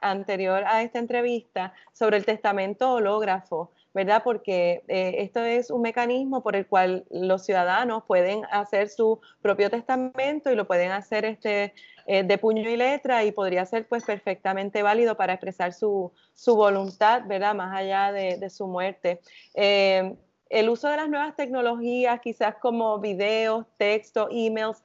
anterior 0.00 0.62
a 0.64 0.82
esta 0.82 1.00
entrevista 1.00 1.72
sobre 1.92 2.16
el 2.16 2.24
testamento 2.24 2.92
hológrafo. 2.92 3.72
¿Verdad? 3.94 4.22
Porque 4.22 4.82
eh, 4.88 5.14
esto 5.18 5.40
es 5.40 5.70
un 5.70 5.82
mecanismo 5.82 6.42
por 6.42 6.56
el 6.56 6.66
cual 6.66 7.04
los 7.10 7.44
ciudadanos 7.44 8.04
pueden 8.06 8.44
hacer 8.50 8.88
su 8.88 9.20
propio 9.40 9.70
testamento 9.70 10.52
y 10.52 10.56
lo 10.56 10.66
pueden 10.66 10.92
hacer 10.92 11.24
este, 11.24 11.74
eh, 12.06 12.22
de 12.22 12.38
puño 12.38 12.68
y 12.68 12.76
letra 12.76 13.24
y 13.24 13.32
podría 13.32 13.64
ser 13.66 13.86
pues 13.88 14.04
perfectamente 14.04 14.82
válido 14.82 15.16
para 15.16 15.34
expresar 15.34 15.72
su, 15.72 16.12
voluntad, 16.46 17.22
¿verdad? 17.26 17.54
Más 17.54 17.76
allá 17.76 18.12
de, 18.12 18.50
su 18.50 18.66
muerte. 18.66 19.20
Eh, 19.54 20.16
el 20.48 20.68
uso 20.70 20.88
de 20.88 20.96
las 20.96 21.08
nuevas 21.08 21.36
tecnologías, 21.36 22.20
quizás 22.20 22.56
como 22.56 22.98
videos, 22.98 23.66
textos, 23.76 24.28
emails, 24.30 24.82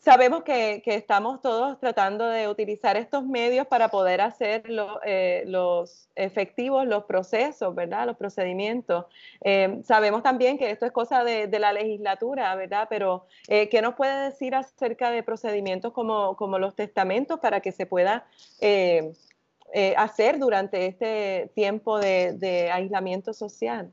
Sabemos 0.00 0.44
que, 0.44 0.80
estamos 0.86 1.42
todos 1.42 1.78
tratando 1.78 2.26
de 2.26 2.48
utilizar 2.48 2.96
estos 2.96 3.26
medios 3.26 3.66
para 3.66 3.90
poder 3.90 4.22
hacer 4.22 4.62
eh, 5.04 5.44
los 5.46 6.08
efectivos, 6.14 6.86
los 6.86 7.04
procesos, 7.04 7.74
¿verdad? 7.74 8.06
Los 8.06 8.16
procedimientos. 8.16 9.04
Eh, 9.42 9.82
sabemos 9.84 10.22
también 10.22 10.56
que 10.56 10.70
esto 10.70 10.86
es 10.86 10.92
cosa 10.92 11.22
de, 11.22 11.46
la 11.58 11.74
legislatura, 11.74 12.54
¿verdad? 12.54 12.86
Pero, 12.88 13.26
eh, 13.46 13.68
¿qué 13.68 13.82
nos 13.82 13.94
puede 13.94 14.30
decir 14.30 14.54
acerca 14.54 15.10
de 15.10 15.22
procedimientos 15.22 15.92
como, 15.92 16.58
los 16.58 16.74
testamentos 16.74 17.38
para 17.38 17.60
que 17.60 17.70
se 17.70 17.84
pueda 17.84 18.26
hacer 19.98 20.38
durante 20.38 20.86
este 20.86 21.52
tiempo 21.54 21.98
de 21.98 22.70
aislamiento 22.72 23.34
social? 23.34 23.92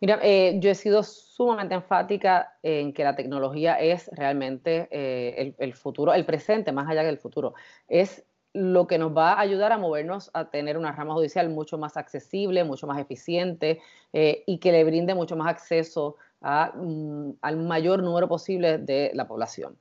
Mira, 0.00 0.18
eh, 0.22 0.58
yo 0.60 0.70
he 0.70 0.74
sido 0.74 1.02
sumamente 1.02 1.74
enfática 1.74 2.56
en 2.62 2.94
que 2.94 3.04
la 3.04 3.14
tecnología 3.16 3.74
es 3.74 4.08
realmente 4.12 4.88
eh, 4.90 5.54
el, 5.58 5.74
futuro, 5.74 6.14
el 6.14 6.24
presente, 6.24 6.72
más 6.72 6.88
allá 6.88 7.02
del 7.02 7.18
futuro. 7.18 7.52
Es 7.86 8.24
lo 8.54 8.86
que 8.86 8.96
nos 8.96 9.14
va 9.14 9.34
a 9.34 9.40
ayudar 9.40 9.72
a 9.72 9.78
movernos 9.78 10.30
a 10.32 10.50
tener 10.50 10.78
una 10.78 10.92
rama 10.92 11.12
judicial 11.12 11.50
mucho 11.50 11.76
más 11.76 11.98
accesible, 11.98 12.64
mucho 12.64 12.86
más 12.86 12.98
eficiente 12.98 13.80
eh, 14.14 14.42
y 14.46 14.58
que 14.58 14.72
le 14.72 14.84
brinde 14.84 15.14
mucho 15.14 15.36
más 15.36 15.48
acceso 15.48 16.16
mm, 16.40 17.32
al 17.42 17.56
mayor 17.58 18.02
número 18.02 18.26
posible 18.26 18.78
de 18.78 19.10
la 19.14 19.28
población. 19.28 19.76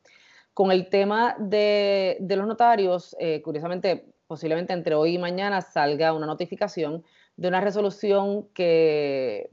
Con 0.53 0.71
el 0.71 0.89
tema 0.89 1.37
de, 1.39 2.17
de 2.19 2.35
los 2.35 2.45
notarios, 2.45 3.15
curiosamente, 3.43 4.05
posiblemente 4.27 4.73
entre 4.73 4.93
hoy 4.93 5.15
y 5.15 5.17
mañana 5.17 5.61
salga 5.61 6.11
una 6.11 6.25
notificación 6.25 7.05
de 7.37 7.47
una 7.47 7.61
resolución 7.61 8.49
que 8.53 9.49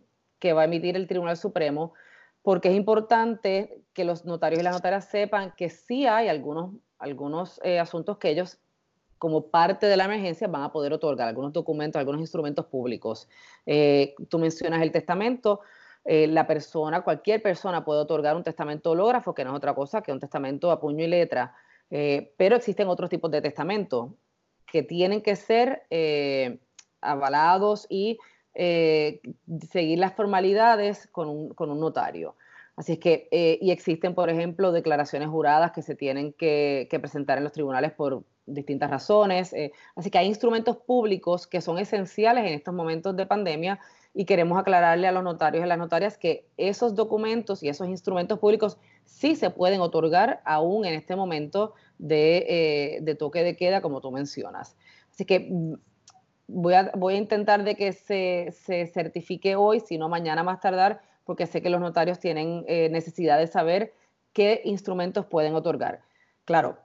que 0.47 0.53
va 0.53 0.63
a 0.63 0.67
emitir 0.67 0.95
el 0.95 1.09
Tribunal 1.09 1.37
Supremo, 1.37 1.93
porque 2.41 2.69
es 2.69 2.77
importante 2.77 3.83
que 3.93 4.05
los 4.05 4.25
notarios 4.25 4.61
y 4.61 4.63
las 4.63 4.75
notarias 4.75 5.07
sepan 5.07 5.53
que 5.57 5.71
sí 5.71 6.07
hay 6.07 6.29
algunos, 6.29 6.71
algunos 7.01 7.61
eh, 7.65 7.81
asuntos 7.81 8.19
que 8.19 8.31
ellos, 8.31 8.61
como 9.19 9.51
parte 9.51 9.87
de 9.87 9.97
la 9.97 10.05
emergencia, 10.05 10.47
van 10.47 10.63
a 10.63 10.71
poder 10.71 10.93
otorgar, 10.93 11.27
algunos 11.27 11.53
documentos, 11.53 11.99
algunos 11.99 12.21
instrumentos 12.21 12.67
públicos. 12.67 13.29
Eh, 13.67 14.15
tú 14.29 14.39
mencionas 14.39 14.83
el 14.83 14.93
testamento. 14.93 15.63
Eh, 16.05 16.29
la 16.29 16.47
persona, 16.47 17.03
cualquier 17.03 17.43
persona 17.43 17.85
puede 17.85 17.99
otorgar 17.99 18.37
un 18.37 18.45
testamento 18.45 18.93
hológrafo, 18.93 19.35
que 19.35 19.43
no 19.43 19.51
es 19.51 19.57
otra 19.57 19.75
cosa 19.75 20.01
que 20.01 20.13
un 20.13 20.21
testamento 20.21 20.71
a 20.71 20.79
puño 20.79 21.05
y 21.05 21.09
letra, 21.09 21.57
pero 21.89 22.55
existen 22.55 22.87
otros 22.87 23.11
tipos 23.11 23.33
de 23.33 23.41
testamento 23.41 24.15
que 24.65 24.85
tienen 24.85 25.23
que 25.23 25.35
ser 25.35 25.87
avalados 27.01 27.87
y 27.89 28.19
eh, 28.59 29.21
seguir 29.71 29.99
las 29.99 30.15
formalidades 30.15 31.09
con 31.13 31.29
un, 31.29 31.81
notario. 31.81 32.37
Así 32.75 32.93
es 32.93 32.99
que, 32.99 33.29
eh, 33.31 33.59
y 33.61 33.71
existen, 33.71 34.15
por 34.15 34.31
ejemplo, 34.31 34.73
declaraciones 34.73 35.29
juradas 35.29 35.73
que 35.73 35.83
se 35.83 35.95
tienen 35.95 36.33
que, 36.33 36.89
presentar 36.91 37.37
en 37.37 37.45
los 37.45 37.53
tribunales 37.53 37.93
por 37.93 38.23
distintas 38.47 38.91
razones. 38.91 39.53
Eh, 39.53 39.73
así 39.95 40.11
que 40.11 40.17
hay 40.17 40.27
instrumentos 40.27 40.79
públicos 40.79 41.47
que 41.47 41.61
son 41.61 41.79
esenciales 41.79 42.47
en 42.47 42.55
estos 42.55 42.73
momentos 42.73 43.15
de 43.15 43.27
pandemia 43.27 43.79
y 44.15 44.25
queremos 44.25 44.59
aclararle 44.59 45.07
a 45.07 45.13
los 45.13 45.23
notarios 45.23 45.61
y 45.61 45.65
a 45.65 45.67
las 45.67 45.79
notarias 45.79 46.17
que 46.17 46.47
esos 46.57 46.95
documentos 46.95 47.63
y 47.63 47.69
esos 47.69 47.89
instrumentos 47.89 48.39
públicos 48.39 48.79
sí 49.05 49.37
se 49.37 49.51
pueden 49.51 49.83
otorgar 49.83 50.41
aún 50.47 50.87
en 50.87 50.95
este 50.95 51.15
momento 51.15 51.75
de, 51.99 53.01
de 53.03 53.15
toque 53.17 53.43
de 53.43 53.55
queda, 53.55 53.83
como 53.83 54.01
tú 54.01 54.11
mencionas. 54.11 54.77
Así 55.11 55.27
que 55.27 55.77
voy 56.49 56.75
a, 56.75 56.91
voy 56.95 57.15
a 57.15 57.19
intentar 57.19 57.65
de 57.65 57.75
que 57.75 57.93
se, 57.93 58.53
se, 58.53 58.87
certifique 58.87 59.57
hoy, 59.57 59.81
si 59.81 59.99
no 59.99 60.09
mañana 60.09 60.43
más 60.43 60.61
tardar, 60.61 61.01
porque 61.25 61.47
sé 61.47 61.61
que 61.61 61.71
los 61.71 61.81
notarios 61.81 62.19
tienen 62.19 62.65
eh, 62.69 62.89
necesidad 62.91 63.39
de 63.39 63.47
saber 63.47 63.95
qué 64.33 64.63
instrumentos 64.65 65.27
pueden 65.27 65.55
otorgar. 65.55 66.03
Claro, 66.45 66.79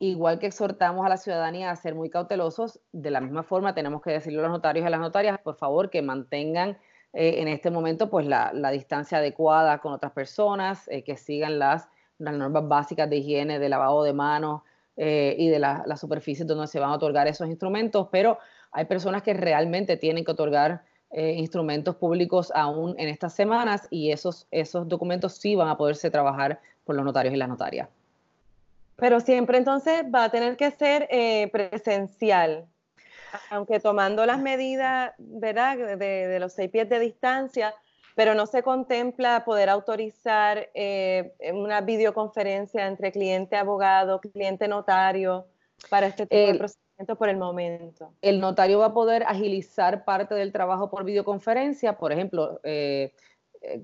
igual 0.00 0.38
que 0.38 0.46
exhortamos 0.46 1.06
a 1.06 1.08
la 1.08 1.16
ciudadanía 1.16 1.70
a 1.70 1.76
ser 1.76 1.94
muy 1.94 2.10
cautelosos, 2.10 2.80
de 2.92 3.10
la 3.10 3.20
misma 3.20 3.42
forma 3.44 3.74
tenemos 3.74 4.02
que 4.02 4.10
decirle 4.10 4.40
a 4.40 4.42
los 4.42 4.50
notarios 4.50 4.84
y 4.84 4.86
a 4.86 4.90
las 4.90 5.00
notarias, 5.00 5.38
por 5.38 5.54
favor, 5.54 5.90
que 5.90 6.02
mantengan 6.02 6.78
eh, 7.12 7.36
en 7.38 7.48
este 7.48 7.70
momento 7.70 8.10
pues 8.10 8.26
la, 8.26 8.52
la, 8.52 8.70
distancia 8.70 9.18
adecuada 9.18 9.78
con 9.78 9.92
otras 9.92 10.12
personas, 10.12 10.88
eh, 10.88 11.04
que 11.04 11.16
sigan 11.16 11.58
las, 11.58 11.88
las, 12.18 12.34
normas 12.34 12.66
básicas 12.68 13.08
de 13.08 13.16
higiene, 13.16 13.58
de 13.58 13.68
lavado 13.68 14.02
de 14.02 14.12
manos 14.12 14.62
y 15.00 15.48
de 15.48 15.60
las 15.60 15.86
la 15.86 15.96
superficies 15.96 16.44
donde 16.44 16.66
se 16.66 16.80
van 16.80 16.90
a 16.90 16.94
otorgar 16.94 17.28
esos 17.28 17.46
instrumentos, 17.46 18.08
pero 18.10 18.36
hay 18.72 18.84
personas 18.84 19.22
que 19.22 19.34
realmente 19.34 19.96
tienen 19.96 20.24
que 20.24 20.32
otorgar 20.32 20.82
eh, 21.10 21.32
instrumentos 21.32 21.96
públicos 21.96 22.52
aún 22.54 22.94
en 22.98 23.08
estas 23.08 23.32
semanas 23.34 23.86
y 23.90 24.10
esos, 24.12 24.46
esos 24.50 24.86
documentos 24.88 25.34
sí 25.34 25.54
van 25.54 25.68
a 25.68 25.76
poderse 25.78 26.10
trabajar 26.10 26.60
por 26.84 26.96
los 26.96 27.04
notarios 27.04 27.34
y 27.34 27.38
las 27.38 27.48
notarias. 27.48 27.88
Pero 28.96 29.20
siempre 29.20 29.58
entonces 29.58 30.04
va 30.14 30.24
a 30.24 30.30
tener 30.30 30.56
que 30.56 30.70
ser 30.70 31.08
eh, 31.10 31.48
presencial, 31.50 32.66
aunque 33.48 33.80
tomando 33.80 34.26
las 34.26 34.40
medidas, 34.40 35.14
¿verdad?, 35.18 35.96
de, 35.96 36.38
los 36.40 36.52
seis 36.52 36.70
pies 36.70 36.88
de 36.88 36.98
distancia, 36.98 37.74
pero 38.14 38.34
no 38.34 38.46
se 38.46 38.62
contempla 38.62 39.44
poder 39.44 39.70
autorizar 39.70 40.68
eh, 40.74 41.32
una 41.54 41.80
videoconferencia 41.80 42.86
entre 42.86 43.12
cliente 43.12 43.56
abogado, 43.56 44.20
cliente 44.20 44.68
notario 44.68 45.46
para 45.90 46.06
este 46.06 46.26
tipo 46.26 46.52
de 46.52 46.58
procedimientos 46.58 47.18
por 47.18 47.28
el 47.28 47.36
momento. 47.36 48.12
El 48.22 48.40
notario 48.40 48.78
va 48.78 48.86
a 48.86 48.94
poder 48.94 49.22
agilizar 49.24 50.04
parte 50.04 50.34
del 50.34 50.52
trabajo 50.52 50.90
por 50.90 51.04
videoconferencia, 51.04 51.98
por 51.98 52.12
ejemplo, 52.12 52.60
eh, 52.64 53.12
eh, 53.62 53.82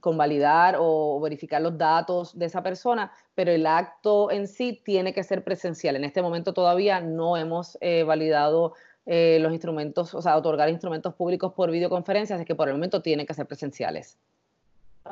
convalidar 0.00 0.76
o 0.78 1.20
verificar 1.20 1.62
los 1.62 1.76
datos 1.78 2.36
de 2.38 2.46
esa 2.46 2.62
persona, 2.62 3.12
pero 3.34 3.50
el 3.52 3.66
acto 3.66 4.30
en 4.30 4.48
sí 4.48 4.80
tiene 4.84 5.12
que 5.12 5.22
ser 5.22 5.44
presencial. 5.44 5.96
En 5.96 6.04
este 6.04 6.22
momento 6.22 6.52
todavía 6.52 7.00
no 7.00 7.36
hemos 7.36 7.78
eh, 7.80 8.02
validado 8.02 8.74
los 9.08 9.52
instrumentos, 9.52 10.16
o 10.16 10.20
sea, 10.20 10.36
otorgar 10.36 10.68
instrumentos 10.68 11.14
públicos 11.14 11.52
por 11.52 11.70
videoconferencia, 11.70 12.34
así 12.34 12.44
que 12.44 12.56
por 12.56 12.66
el 12.66 12.74
momento 12.74 13.02
tienen 13.02 13.24
que 13.24 13.34
ser 13.34 13.46
presenciales. 13.46 14.18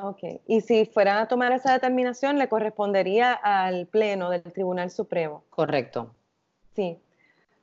Ok, 0.02 0.40
y 0.48 0.62
si 0.62 0.86
fueran 0.86 1.18
a 1.18 1.28
tomar 1.28 1.52
esa 1.52 1.72
determinación, 1.72 2.36
le 2.36 2.48
correspondería 2.48 3.32
al 3.32 3.86
Pleno 3.86 4.30
del 4.30 4.42
Tribunal 4.42 4.90
Supremo. 4.90 5.44
Correcto. 5.50 6.10
Sí, 6.74 6.98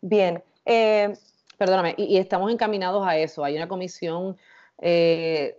Bien. 0.01 0.43
Eh, 0.65 1.13
Perdóname, 1.57 1.93
y, 1.97 2.17
estamos 2.17 2.51
encaminados 2.51 3.05
a 3.05 3.17
eso. 3.17 3.43
Hay 3.43 3.55
una 3.55 3.67
comisión, 3.67 4.35
eh, 4.79 5.55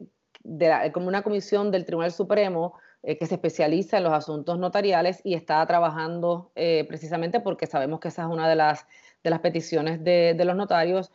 como 0.92 1.06
una 1.06 1.23
comisión 1.23 1.71
del 1.71 1.85
Tribunal 1.85 2.11
Supremo 2.12 2.75
eh, 3.04 3.16
que 3.16 3.26
se 3.26 3.35
especializa 3.35 3.99
en 3.99 4.04
los 4.04 4.12
asuntos 4.12 4.59
notariales 4.59 5.21
y 5.23 5.35
está 5.35 5.64
trabajando 5.66 6.50
precisamente 6.54 7.38
porque 7.40 7.66
sabemos 7.68 8.00
que 8.00 8.09
esa 8.09 8.23
es 8.23 8.28
una 8.28 8.49
de 8.49 8.56
las, 8.56 8.87
de 9.23 9.30
las 9.30 9.40
peticiones 9.40 10.02
de, 10.02 10.35
de 10.37 10.44
los 10.44 10.56
notarios. 10.56 11.12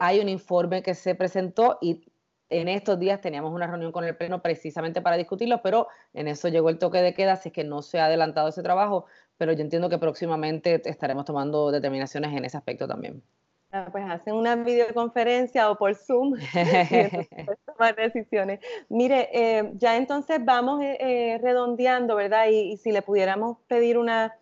hay 0.00 0.20
un 0.20 0.28
informe 0.28 0.82
que 0.82 0.94
se 0.94 1.16
presentó 1.16 1.78
y 1.80 2.04
en 2.50 2.68
estos 2.68 2.98
días 2.98 3.20
teníamos 3.20 3.52
una 3.52 3.66
reunión 3.66 3.90
con 3.90 4.04
el 4.04 4.16
Pleno 4.16 4.42
precisamente 4.42 5.02
para 5.02 5.16
discutirlo, 5.16 5.62
pero 5.62 5.88
en 6.12 6.28
eso 6.28 6.48
llegó 6.48 6.68
el 6.68 6.78
toque 6.78 6.98
de 6.98 7.14
queda, 7.14 7.32
así 7.32 7.50
que 7.50 7.64
no 7.64 7.82
se 7.82 7.98
ha 7.98 8.06
adelantado 8.06 8.48
ese 8.48 8.62
trabajo, 8.62 9.06
pero 9.36 9.52
yo 9.52 9.60
entiendo 9.60 9.88
que 9.88 9.98
próximamente 9.98 10.80
estaremos 10.88 11.24
tomando 11.24 11.70
determinaciones 11.70 12.32
en 12.32 12.44
ese 12.44 12.56
aspecto 12.56 12.86
también. 12.86 13.22
pues 13.92 14.04
hacen 14.08 14.34
una 14.34 14.56
videoconferencia 14.56 15.70
o 15.70 15.76
por 15.76 15.94
Zoom 15.94 16.34
y 16.38 17.56
tomar 17.66 17.96
decisiones. 17.96 18.60
Mire, 18.88 19.28
eh, 19.32 19.72
ya 19.74 19.96
entonces 19.96 20.38
vamos 20.44 20.82
eh, 20.82 20.96
eh, 21.00 21.38
redondeando, 21.42 22.14
¿verdad? 22.16 22.46
Y, 22.48 22.76
si 22.76 22.92
le 22.92 23.02
pudiéramos 23.02 23.58
pedir 23.66 23.98
una, 23.98 24.36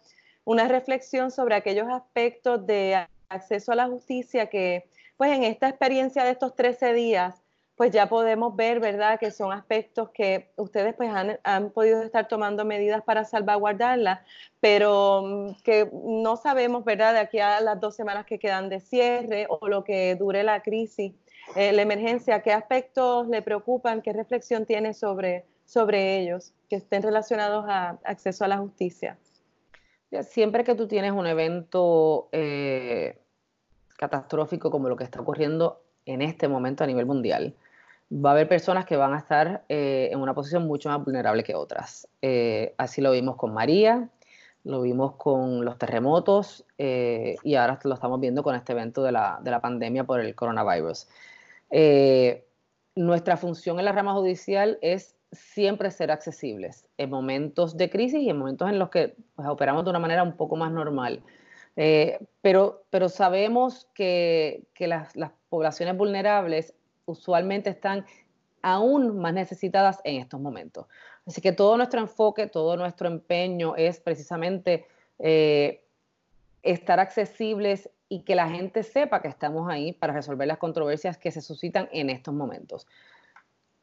una 0.44 0.68
reflexión 0.68 1.30
sobre 1.30 1.54
aquellos 1.54 1.88
aspectos 1.88 2.66
de 2.66 3.06
acceso 3.28 3.72
a 3.72 3.76
la 3.76 3.86
justicia 3.86 4.50
que, 4.50 4.84
pues 5.16 5.32
en 5.32 5.44
esta 5.44 5.68
experiencia 5.68 6.24
de 6.24 6.32
estos 6.32 6.54
13 6.54 6.92
días, 6.92 7.41
pues 7.82 7.90
ya 7.90 8.08
podemos 8.08 8.54
ver, 8.54 8.78
¿verdad?, 8.78 9.18
que 9.18 9.32
son 9.32 9.52
aspectos 9.52 10.10
que 10.10 10.52
ustedes 10.54 10.94
pues 10.94 11.10
han, 11.42 11.70
podido 11.70 12.00
estar 12.04 12.28
tomando 12.28 12.64
medidas 12.64 13.02
para 13.02 13.24
salvaguardarla, 13.24 14.24
pero 14.60 15.22
mm, 15.24 15.62
que 15.64 15.90
no 15.92 16.36
sabemos, 16.36 16.84
¿verdad?, 16.84 17.12
de 17.12 17.18
aquí 17.18 17.40
a 17.40 17.60
las 17.60 17.80
dos 17.80 17.96
semanas 17.96 18.24
que 18.24 18.38
quedan 18.38 18.68
de 18.68 18.78
cierre 18.78 19.48
o 19.48 19.66
lo 19.66 19.82
que 19.82 20.14
dure 20.14 20.44
la 20.44 20.62
crisis, 20.62 21.12
eh, 21.56 21.72
la 21.72 21.82
emergencia, 21.82 22.40
¿qué 22.40 22.52
aspectos 22.52 23.26
le 23.26 23.42
preocupan? 23.42 24.00
¿Qué 24.00 24.12
reflexión 24.12 24.64
tiene 24.64 24.94
sobre, 24.94 25.44
sobre 25.64 26.20
ellos 26.20 26.52
que 26.70 26.76
estén 26.76 27.02
relacionados 27.02 27.64
a 27.66 27.98
acceso 28.04 28.44
a 28.44 28.46
la 28.46 28.58
justicia? 28.58 29.18
Siempre 30.22 30.62
que 30.62 30.76
tú 30.76 30.86
tienes 30.86 31.10
un 31.10 31.26
evento 31.26 32.28
eh, 32.30 33.18
catastrófico 33.96 34.70
como 34.70 34.88
lo 34.88 34.94
que 34.94 35.02
está 35.02 35.20
ocurriendo 35.20 35.82
en 36.06 36.22
este 36.22 36.46
momento 36.46 36.84
a 36.84 36.86
nivel 36.86 37.06
mundial, 37.06 37.56
va 38.12 38.30
a 38.30 38.32
haber 38.32 38.48
personas 38.48 38.84
que 38.84 38.96
van 38.96 39.14
a 39.14 39.18
estar 39.18 39.64
eh, 39.68 40.10
en 40.12 40.20
una 40.20 40.34
posición 40.34 40.66
mucho 40.66 40.88
más 40.88 41.02
vulnerable 41.04 41.42
que 41.42 41.54
otras. 41.54 42.08
Eh, 42.20 42.74
así 42.76 43.00
lo 43.00 43.12
vimos 43.12 43.36
con 43.36 43.54
María, 43.54 44.08
lo 44.64 44.82
vimos 44.82 45.16
con 45.16 45.64
los 45.64 45.78
terremotos 45.78 46.64
eh, 46.78 47.36
y 47.42 47.54
ahora 47.54 47.78
lo 47.82 47.94
estamos 47.94 48.20
viendo 48.20 48.42
con 48.42 48.54
este 48.54 48.72
evento 48.72 49.02
de 49.02 49.12
la, 49.12 49.40
de 49.42 49.50
la 49.50 49.60
pandemia 49.60 50.04
por 50.04 50.20
el 50.20 50.34
coronavirus. 50.34 51.08
nuestra 52.94 53.36
función 53.38 53.78
en 53.78 53.86
la 53.86 53.92
rama 53.92 54.12
judicial 54.12 54.78
es 54.82 55.16
siempre 55.32 55.90
ser 55.90 56.10
accesibles 56.10 56.86
en 56.98 57.08
momentos 57.08 57.78
de 57.78 57.88
crisis 57.88 58.20
y 58.20 58.28
en 58.28 58.36
momentos 58.36 58.68
en 58.68 58.78
los 58.78 58.90
que 58.90 59.16
pues, 59.34 59.48
operamos 59.48 59.84
de 59.84 59.90
una 59.90 59.98
manera 59.98 60.22
un 60.22 60.36
poco 60.36 60.56
más 60.56 60.70
normal. 60.70 61.22
pero, 62.42 62.84
pero 62.90 63.08
sabemos 63.08 63.88
que, 63.94 64.64
que 64.74 64.86
las, 64.86 65.16
las 65.16 65.30
poblaciones 65.48 65.96
vulnerables 65.96 66.74
usualmente 67.06 67.70
están 67.70 68.04
aún 68.62 69.18
más 69.18 69.34
necesitadas 69.34 70.00
en 70.04 70.20
estos 70.20 70.40
momentos. 70.40 70.86
Así 71.26 71.40
que 71.40 71.52
todo 71.52 71.76
nuestro 71.76 72.00
enfoque, 72.00 72.46
todo 72.46 72.76
nuestro 72.76 73.08
empeño 73.08 73.76
es 73.76 74.00
precisamente 74.00 74.86
eh, 75.18 75.84
estar 76.62 77.00
accesibles 77.00 77.90
y 78.08 78.20
que 78.20 78.34
la 78.34 78.48
gente 78.48 78.82
sepa 78.82 79.22
que 79.22 79.28
estamos 79.28 79.68
ahí 79.70 79.92
para 79.92 80.12
resolver 80.12 80.46
las 80.46 80.58
controversias 80.58 81.18
que 81.18 81.30
se 81.30 81.40
suscitan 81.40 81.88
en 81.92 82.10
estos 82.10 82.34
momentos. 82.34 82.86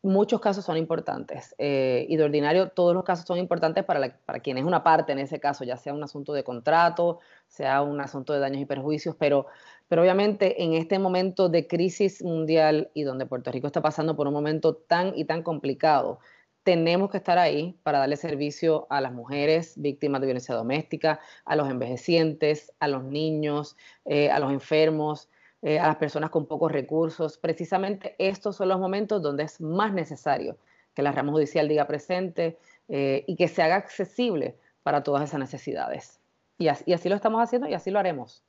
Muchos 0.02 0.40
casos 0.40 0.64
son 0.64 0.78
importantes 0.78 1.54
eh, 1.58 2.06
y 2.08 2.16
de 2.16 2.24
ordinario 2.24 2.70
todos 2.70 2.94
los 2.94 3.04
casos 3.04 3.26
son 3.26 3.38
importantes 3.38 3.84
para, 3.84 4.18
para 4.26 4.40
quien 4.40 4.58
es 4.58 4.64
una 4.64 4.82
parte 4.82 5.12
en 5.12 5.20
ese 5.20 5.40
caso, 5.42 5.66
ya 5.66 5.76
sea 5.76 5.94
un 5.94 6.04
asunto 6.04 6.32
de 6.32 6.44
contrato, 6.44 7.20
sea 7.48 7.82
un 7.82 8.00
asunto 8.00 8.32
de 8.32 8.40
daños 8.40 8.62
y 8.62 8.66
perjuicios, 8.66 9.16
pero 9.20 9.48
pero 9.90 10.04
obviamente 10.04 10.64
en 10.64 10.74
este 10.74 11.00
momento 11.00 11.50
de 11.50 11.68
crisis 11.68 12.24
mundial 12.24 12.92
y 12.94 13.04
donde 13.04 13.26
Puerto 13.26 13.52
Rico 13.52 13.68
está 13.68 13.82
pasando 13.82 14.16
por 14.16 14.28
un 14.28 14.34
momento 14.34 14.76
tan 14.76 15.18
y 15.18 15.26
tan 15.26 15.42
complicado, 15.42 16.20
tenemos 16.64 17.10
que 17.10 17.18
estar 17.18 17.40
ahí 17.40 17.80
para 17.82 17.98
darle 17.98 18.16
servicio 18.16 18.86
a 18.92 19.02
las 19.02 19.12
mujeres 19.12 19.74
víctimas 19.78 20.22
de 20.22 20.28
violencia 20.28 20.54
doméstica, 20.54 21.20
a 21.44 21.56
los 21.56 21.68
envejecientes, 21.70 22.72
a 22.80 22.88
los 22.88 23.04
niños, 23.04 23.76
eh, 24.06 24.30
a 24.30 24.40
los 24.40 24.52
enfermos, 24.52 25.28
eh, 25.62 25.80
a 25.80 25.88
las 25.88 25.96
personas 25.98 26.30
con 26.30 26.46
pocos 26.46 26.72
recursos. 26.72 27.38
Precisamente 27.38 28.16
estos 28.18 28.56
son 28.56 28.70
los 28.70 28.80
momentos 28.80 29.22
donde 29.22 29.44
es 29.44 29.62
más 29.62 29.94
necesario 29.94 30.58
que 30.94 31.02
la 31.02 31.12
rama 31.12 31.32
judicial 31.32 31.68
diga 31.68 31.88
presente 31.88 32.58
eh, 32.88 33.24
y 33.28 33.36
que 33.36 33.48
se 33.48 33.62
haga 33.62 33.76
accesible 33.76 34.56
para 34.84 35.04
todas 35.04 35.24
esas 35.24 35.40
necesidades. 35.40 36.20
y 36.58 36.68
así 36.68 37.10
lo 37.10 37.16
estamos 37.16 37.42
haciendo 37.42 37.68
y 37.70 37.74
así 37.74 37.90
lo 37.90 38.00
haremos. 38.00 38.44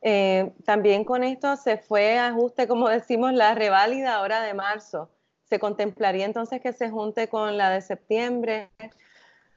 Eh, 0.00 0.52
también 0.64 1.04
con 1.04 1.24
esto 1.24 1.56
se 1.56 1.76
fue 1.76 2.18
ajuste, 2.18 2.68
como 2.68 2.88
decimos, 2.88 3.32
la 3.32 3.54
reválida 3.54 4.14
ahora 4.14 4.40
de 4.42 4.54
marzo. 4.54 5.10
¿Se 5.44 5.58
contemplaría 5.58 6.24
entonces 6.24 6.60
que 6.60 6.72
se 6.72 6.90
junte 6.90 7.28
con 7.28 7.56
la 7.56 7.70
de 7.70 7.80
septiembre? 7.80 8.70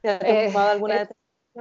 Eh, 0.03 0.51
alguna 0.55 1.07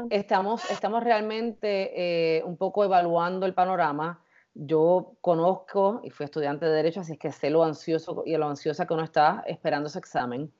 estamos, 0.08 0.70
estamos 0.70 1.04
realmente 1.04 2.38
eh, 2.38 2.42
un 2.44 2.56
poco 2.56 2.84
evaluando 2.84 3.44
el 3.44 3.54
panorama. 3.54 4.24
Yo 4.54 5.16
conozco 5.20 6.00
y 6.04 6.10
fui 6.10 6.24
estudiante 6.24 6.66
de 6.66 6.72
Derecho, 6.72 7.00
así 7.00 7.16
que 7.16 7.32
sé 7.32 7.50
lo 7.50 7.64
ansioso 7.64 8.22
y 8.26 8.36
lo 8.36 8.48
ansiosa 8.48 8.86
que 8.86 8.94
uno 8.94 9.04
está 9.04 9.42
esperando 9.46 9.88
ese 9.88 9.98
examen. 9.98 10.52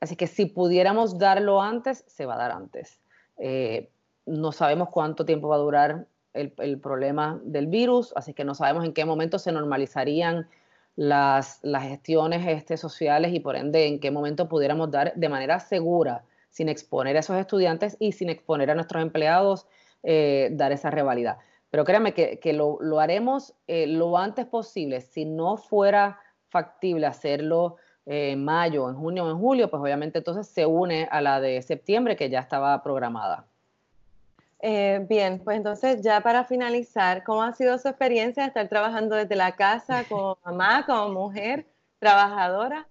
así 0.00 0.16
que 0.16 0.26
si 0.26 0.46
pudiéramos 0.46 1.18
darlo 1.18 1.62
antes, 1.62 2.04
se 2.06 2.26
va 2.26 2.34
a 2.34 2.38
dar 2.38 2.50
antes. 2.52 3.00
no 4.26 4.52
sabemos 4.52 4.88
cuánto 4.90 5.24
tiempo 5.24 5.48
va 5.48 5.56
a 5.56 5.58
durar 5.58 6.06
el, 6.38 6.80
problema 6.80 7.40
del 7.44 7.66
virus, 7.66 8.12
así 8.16 8.34
que 8.34 8.44
no 8.44 8.54
sabemos 8.54 8.84
en 8.84 8.92
qué 8.92 9.04
momento 9.04 9.38
se 9.38 9.52
normalizarían 9.52 10.48
las, 10.96 11.60
las 11.62 11.84
gestiones 11.84 12.46
este, 12.46 12.76
sociales 12.76 13.32
y 13.32 13.40
por 13.40 13.56
ende 13.56 13.86
en 13.86 14.00
qué 14.00 14.10
momento 14.10 14.48
pudiéramos 14.48 14.90
dar 14.90 15.14
de 15.14 15.28
manera 15.28 15.60
segura, 15.60 16.24
sin 16.50 16.68
exponer 16.68 17.16
a 17.16 17.20
esos 17.20 17.36
estudiantes 17.36 17.96
y 18.00 18.12
sin 18.12 18.30
exponer 18.30 18.70
a 18.70 18.74
nuestros 18.74 19.02
empleados, 19.02 19.66
eh, 20.02 20.50
dar 20.52 20.72
esa 20.72 20.90
revalida. 20.90 21.38
Pero 21.70 21.84
créanme 21.84 22.14
que, 22.14 22.52
lo, 22.52 23.00
haremos 23.00 23.54
eh, 23.66 23.86
lo 23.86 24.16
antes 24.16 24.46
posible. 24.46 25.00
Si 25.00 25.24
no 25.24 25.56
fuera 25.56 26.18
factible 26.48 27.06
hacerlo 27.06 27.76
eh, 28.06 28.30
en 28.32 28.44
mayo, 28.44 28.88
en 28.88 28.96
junio 28.96 29.24
o 29.24 29.30
en 29.30 29.38
julio, 29.38 29.68
pues 29.68 29.82
obviamente 29.82 30.18
entonces 30.18 30.46
se 30.46 30.64
une 30.64 31.08
a 31.10 31.20
la 31.20 31.40
de 31.40 31.60
septiembre 31.60 32.16
que 32.16 32.30
ya 32.30 32.40
estaba 32.40 32.82
programada. 32.82 33.46
Eh, 34.60 35.06
bien, 35.08 35.40
pues 35.44 35.56
entonces 35.56 36.02
ya 36.02 36.20
para 36.20 36.44
finalizar, 36.44 37.22
¿cómo 37.22 37.42
ha 37.42 37.52
sido 37.52 37.78
su 37.78 37.88
experiencia 37.88 38.42
de 38.42 38.48
estar 38.48 38.68
trabajando 38.68 39.14
desde 39.14 39.36
la 39.36 39.54
casa 39.54 40.04
como 40.08 40.38
mamá, 40.44 40.84
como 40.84 41.10
mujer, 41.10 41.66
trabajadora? 42.00 42.88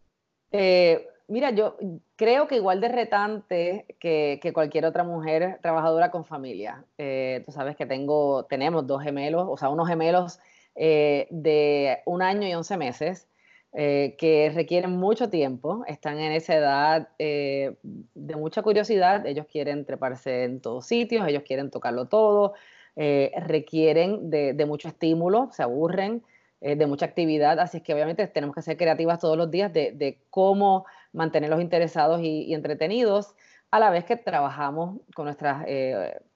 Eh, 0.51 1.05
mira, 1.27 1.51
yo 1.51 1.77
creo 2.15 2.47
que 2.47 2.55
igual 2.55 2.81
de 2.81 2.89
retante 2.89 3.85
que, 3.99 4.39
cualquier 4.53 4.85
otra 4.85 5.03
mujer 5.03 5.59
trabajadora 5.61 6.11
con 6.11 6.25
familia. 6.25 6.85
Eh, 6.97 7.43
tú 7.45 7.51
sabes 7.51 7.75
que 7.75 7.85
tengo, 7.85 8.45
tenemos 8.45 8.87
dos 8.87 9.03
gemelos, 9.03 9.45
o 9.49 9.57
sea, 9.57 9.69
unos 9.69 9.87
gemelos 9.87 10.39
de 10.75 11.99
un 12.05 12.21
año 12.21 12.47
y 12.47 12.53
once 12.53 12.77
meses. 12.77 13.27
Eh, 13.73 14.15
que 14.17 14.49
requieren 14.55 14.91
mucho 14.91 15.29
tiempo, 15.29 15.83
están 15.87 16.19
en 16.19 16.31
esa 16.31 16.55
edad 16.55 17.09
eh, 17.19 17.75
de 17.83 18.35
mucha 18.35 18.63
curiosidad, 18.63 19.27
ellos 19.27 19.45
quieren 19.45 19.85
treparse 19.85 20.45
en 20.45 20.61
todos 20.61 20.87
sitios, 20.87 21.27
ellos 21.27 21.43
quieren 21.43 21.69
tocarlo 21.69 22.05
todo, 22.05 22.53
eh, 22.95 23.31
requieren 23.45 24.31
de, 24.31 24.65
mucho 24.65 24.87
estímulo, 24.87 25.49
se 25.51 25.61
aburren 25.61 26.23
de 26.59 26.87
mucha 26.87 27.05
actividad, 27.05 27.59
así 27.59 27.81
que 27.81 27.93
obviamente 27.93 28.25
tenemos 28.27 28.55
que 28.55 28.63
ser 28.63 28.77
creativas 28.77 29.19
todos 29.19 29.37
los 29.37 29.51
días 29.51 29.71
de, 29.71 30.23
cómo 30.31 30.85
mantenerlos 31.13 31.61
interesados 31.61 32.19
y, 32.21 32.53
entretenidos, 32.53 33.35
a 33.69 33.79
la 33.79 33.91
vez 33.91 34.05
que 34.05 34.15
trabajamos 34.15 34.99
con 35.13 35.25
nuestras 35.25 35.65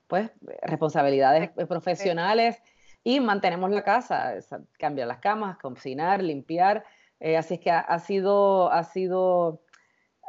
pues, 0.08 0.30
responsabilidades 0.62 1.50
profesionales 1.68 2.62
y 3.04 3.20
mantenemos 3.20 3.72
la 3.72 3.84
casa, 3.84 4.36
cambiar 4.78 5.08
las 5.08 5.18
camas, 5.18 5.58
cocinar, 5.58 6.22
limpiar, 6.22 6.86
eh, 7.22 7.38
así 7.38 7.54
es 7.54 7.60
que 7.60 7.70
ha, 7.72 8.00
sido, 8.00 8.72
ha 8.72 8.84
sido 8.84 9.62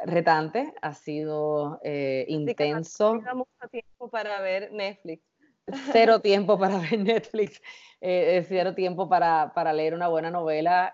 retante, 0.05 0.73
ha 0.81 0.93
sido 0.93 1.79
eh, 1.83 2.25
intenso. 2.27 3.15
no 3.15 3.35
mucho 3.35 3.67
tiempo 3.71 4.09
para 4.09 4.39
ver 4.41 4.71
Netflix. 4.71 5.23
Cero 5.91 6.19
tiempo 6.19 6.57
para 6.59 6.77
ver 6.79 6.99
Netflix, 6.99 7.61
eh, 8.01 8.45
cero 8.47 8.75
tiempo 8.75 9.07
para, 9.07 9.73
leer 9.73 9.93
una 9.93 10.07
buena 10.07 10.29
novela. 10.29 10.93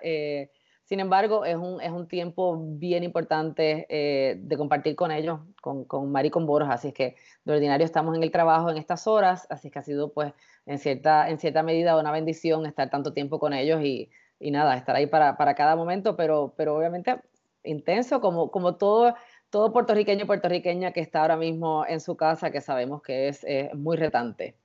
sin 0.84 1.00
embargo, 1.00 1.46
es 1.46 1.56
un, 1.56 1.82
es 1.82 1.92
un 1.92 2.08
tiempo 2.08 2.58
bien 2.78 3.04
importante 3.04 3.86
de 3.90 4.58
compartir 4.58 4.96
con 4.96 5.12
ellos, 5.12 5.40
con, 5.62 5.86
con 5.86 6.12
Mari 6.12 6.28
y 6.28 6.32
con 6.32 6.46
Boros. 6.46 6.70
Así 6.70 6.90
es 6.90 6.94
que 6.94 7.16
de 7.46 7.54
ordinario 7.54 7.86
estamos 7.86 8.16
en 8.16 8.24
el 8.24 8.32
trabajo 8.32 8.70
en 8.70 8.78
estas 8.78 9.08
horas, 9.08 9.48
así 9.50 9.68
es 9.68 9.74
que 9.74 9.80
ha 9.80 9.84
sido 9.84 10.14
pues 10.14 10.34
en 10.66 10.78
cierta, 10.78 11.30
en 11.30 11.40
cierta 11.40 11.64
medida 11.64 12.00
una 12.00 12.12
bendición 12.12 12.66
estar 12.66 12.90
tanto 12.90 13.14
tiempo 13.14 13.40
con 13.40 13.54
ellos 13.54 13.82
y 13.84 14.12
y 14.40 14.52
nada, 14.52 14.76
estar 14.76 14.96
ahí 14.96 15.08
para, 15.08 15.36
cada 15.56 15.76
momento, 15.76 16.16
pero, 16.16 16.54
pero 16.56 16.76
obviamente 16.78 17.22
intenso, 17.64 18.22
como, 18.22 18.50
como 18.52 18.78
todo, 18.78 19.16
todo 19.50 19.74
puertorriqueño 19.74 20.26
puertorriqueña 20.28 20.92
que 20.92 21.02
está 21.02 21.22
ahora 21.22 21.38
mismo 21.38 21.86
en 21.88 22.00
su 22.00 22.16
casa, 22.16 22.52
que 22.52 22.62
sabemos 22.62 23.02
que 23.02 23.28
es 23.28 23.46
muy 23.74 23.98
retante. 23.98 24.56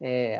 Eh, 0.00 0.38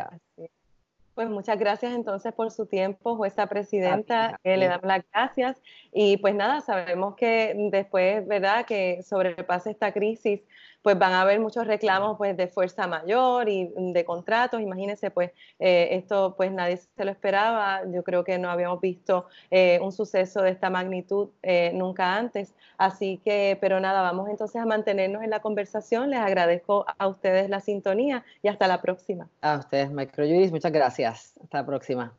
pues 1.15 1.29
muchas 1.29 1.59
gracias 1.59 1.93
entonces 1.93 2.33
por 2.33 2.51
su 2.51 2.65
tiempo, 2.65 3.17
jueza 3.17 3.47
presidenta, 3.47 4.41
le 4.43 4.67
damos 4.67 4.87
las 4.87 5.05
gracias. 5.13 5.61
Y 5.93 6.17
pues 6.17 6.35
nada, 6.35 6.63
sabemos 6.63 7.15
que 7.15 7.55
después, 7.71 8.27
¿verdad?, 8.27 8.65
que 8.65 9.03
sobrepase 9.03 9.71
esta 9.71 9.93
crisis, 9.93 10.41
pues 10.83 10.99
van 10.99 11.13
a 11.13 11.23
haber 11.23 11.41
muchos 11.41 11.67
reclamos 11.67 12.17
pues 12.17 12.37
de 12.37 12.49
fuerza 12.49 12.87
mayor 12.87 13.49
y 13.49 13.71
de 13.77 14.05
contratos. 14.05 14.61
Imagínense, 14.61 15.11
pues 15.11 15.33
eh, 15.59 15.89
esto 15.93 16.35
pues 16.37 16.51
nadie 16.53 16.77
se 16.79 17.05
lo 17.05 17.11
esperaba. 17.11 17.83
Yo 17.93 18.03
creo 18.03 18.25
que 18.25 18.39
no 18.39 18.51
habíamos 18.51 18.81
visto 18.81 19.27
eh, 19.51 19.79
un 19.83 19.93
suceso 19.93 20.43
de 20.43 20.51
esta 20.51 20.71
magnitud 20.71 21.29
eh, 21.43 21.73
nunca 21.75 22.17
antes. 22.17 22.55
Así 22.79 23.21
que, 23.25 23.59
pero 23.61 23.81
nada, 23.81 24.01
vamos 24.03 24.29
entonces 24.29 24.61
a 24.61 24.67
mantenernos 24.67 25.23
en 25.23 25.31
la 25.31 25.41
conversación. 25.41 26.11
Les 26.11 26.21
agradezco 26.21 26.87
a 26.99 27.09
ustedes 27.09 27.51
la 27.51 27.61
sintonía 27.61 28.25
y 28.43 28.49
hasta 28.49 28.67
la 28.67 28.81
próxima. 28.81 29.29
A 29.43 29.59
ustedes, 29.59 29.91
Microjuris, 29.91 30.51
muchas 30.51 30.73
gracias. 30.73 31.35
Hasta 31.43 31.59
la 31.59 31.67
próxima. 31.67 32.15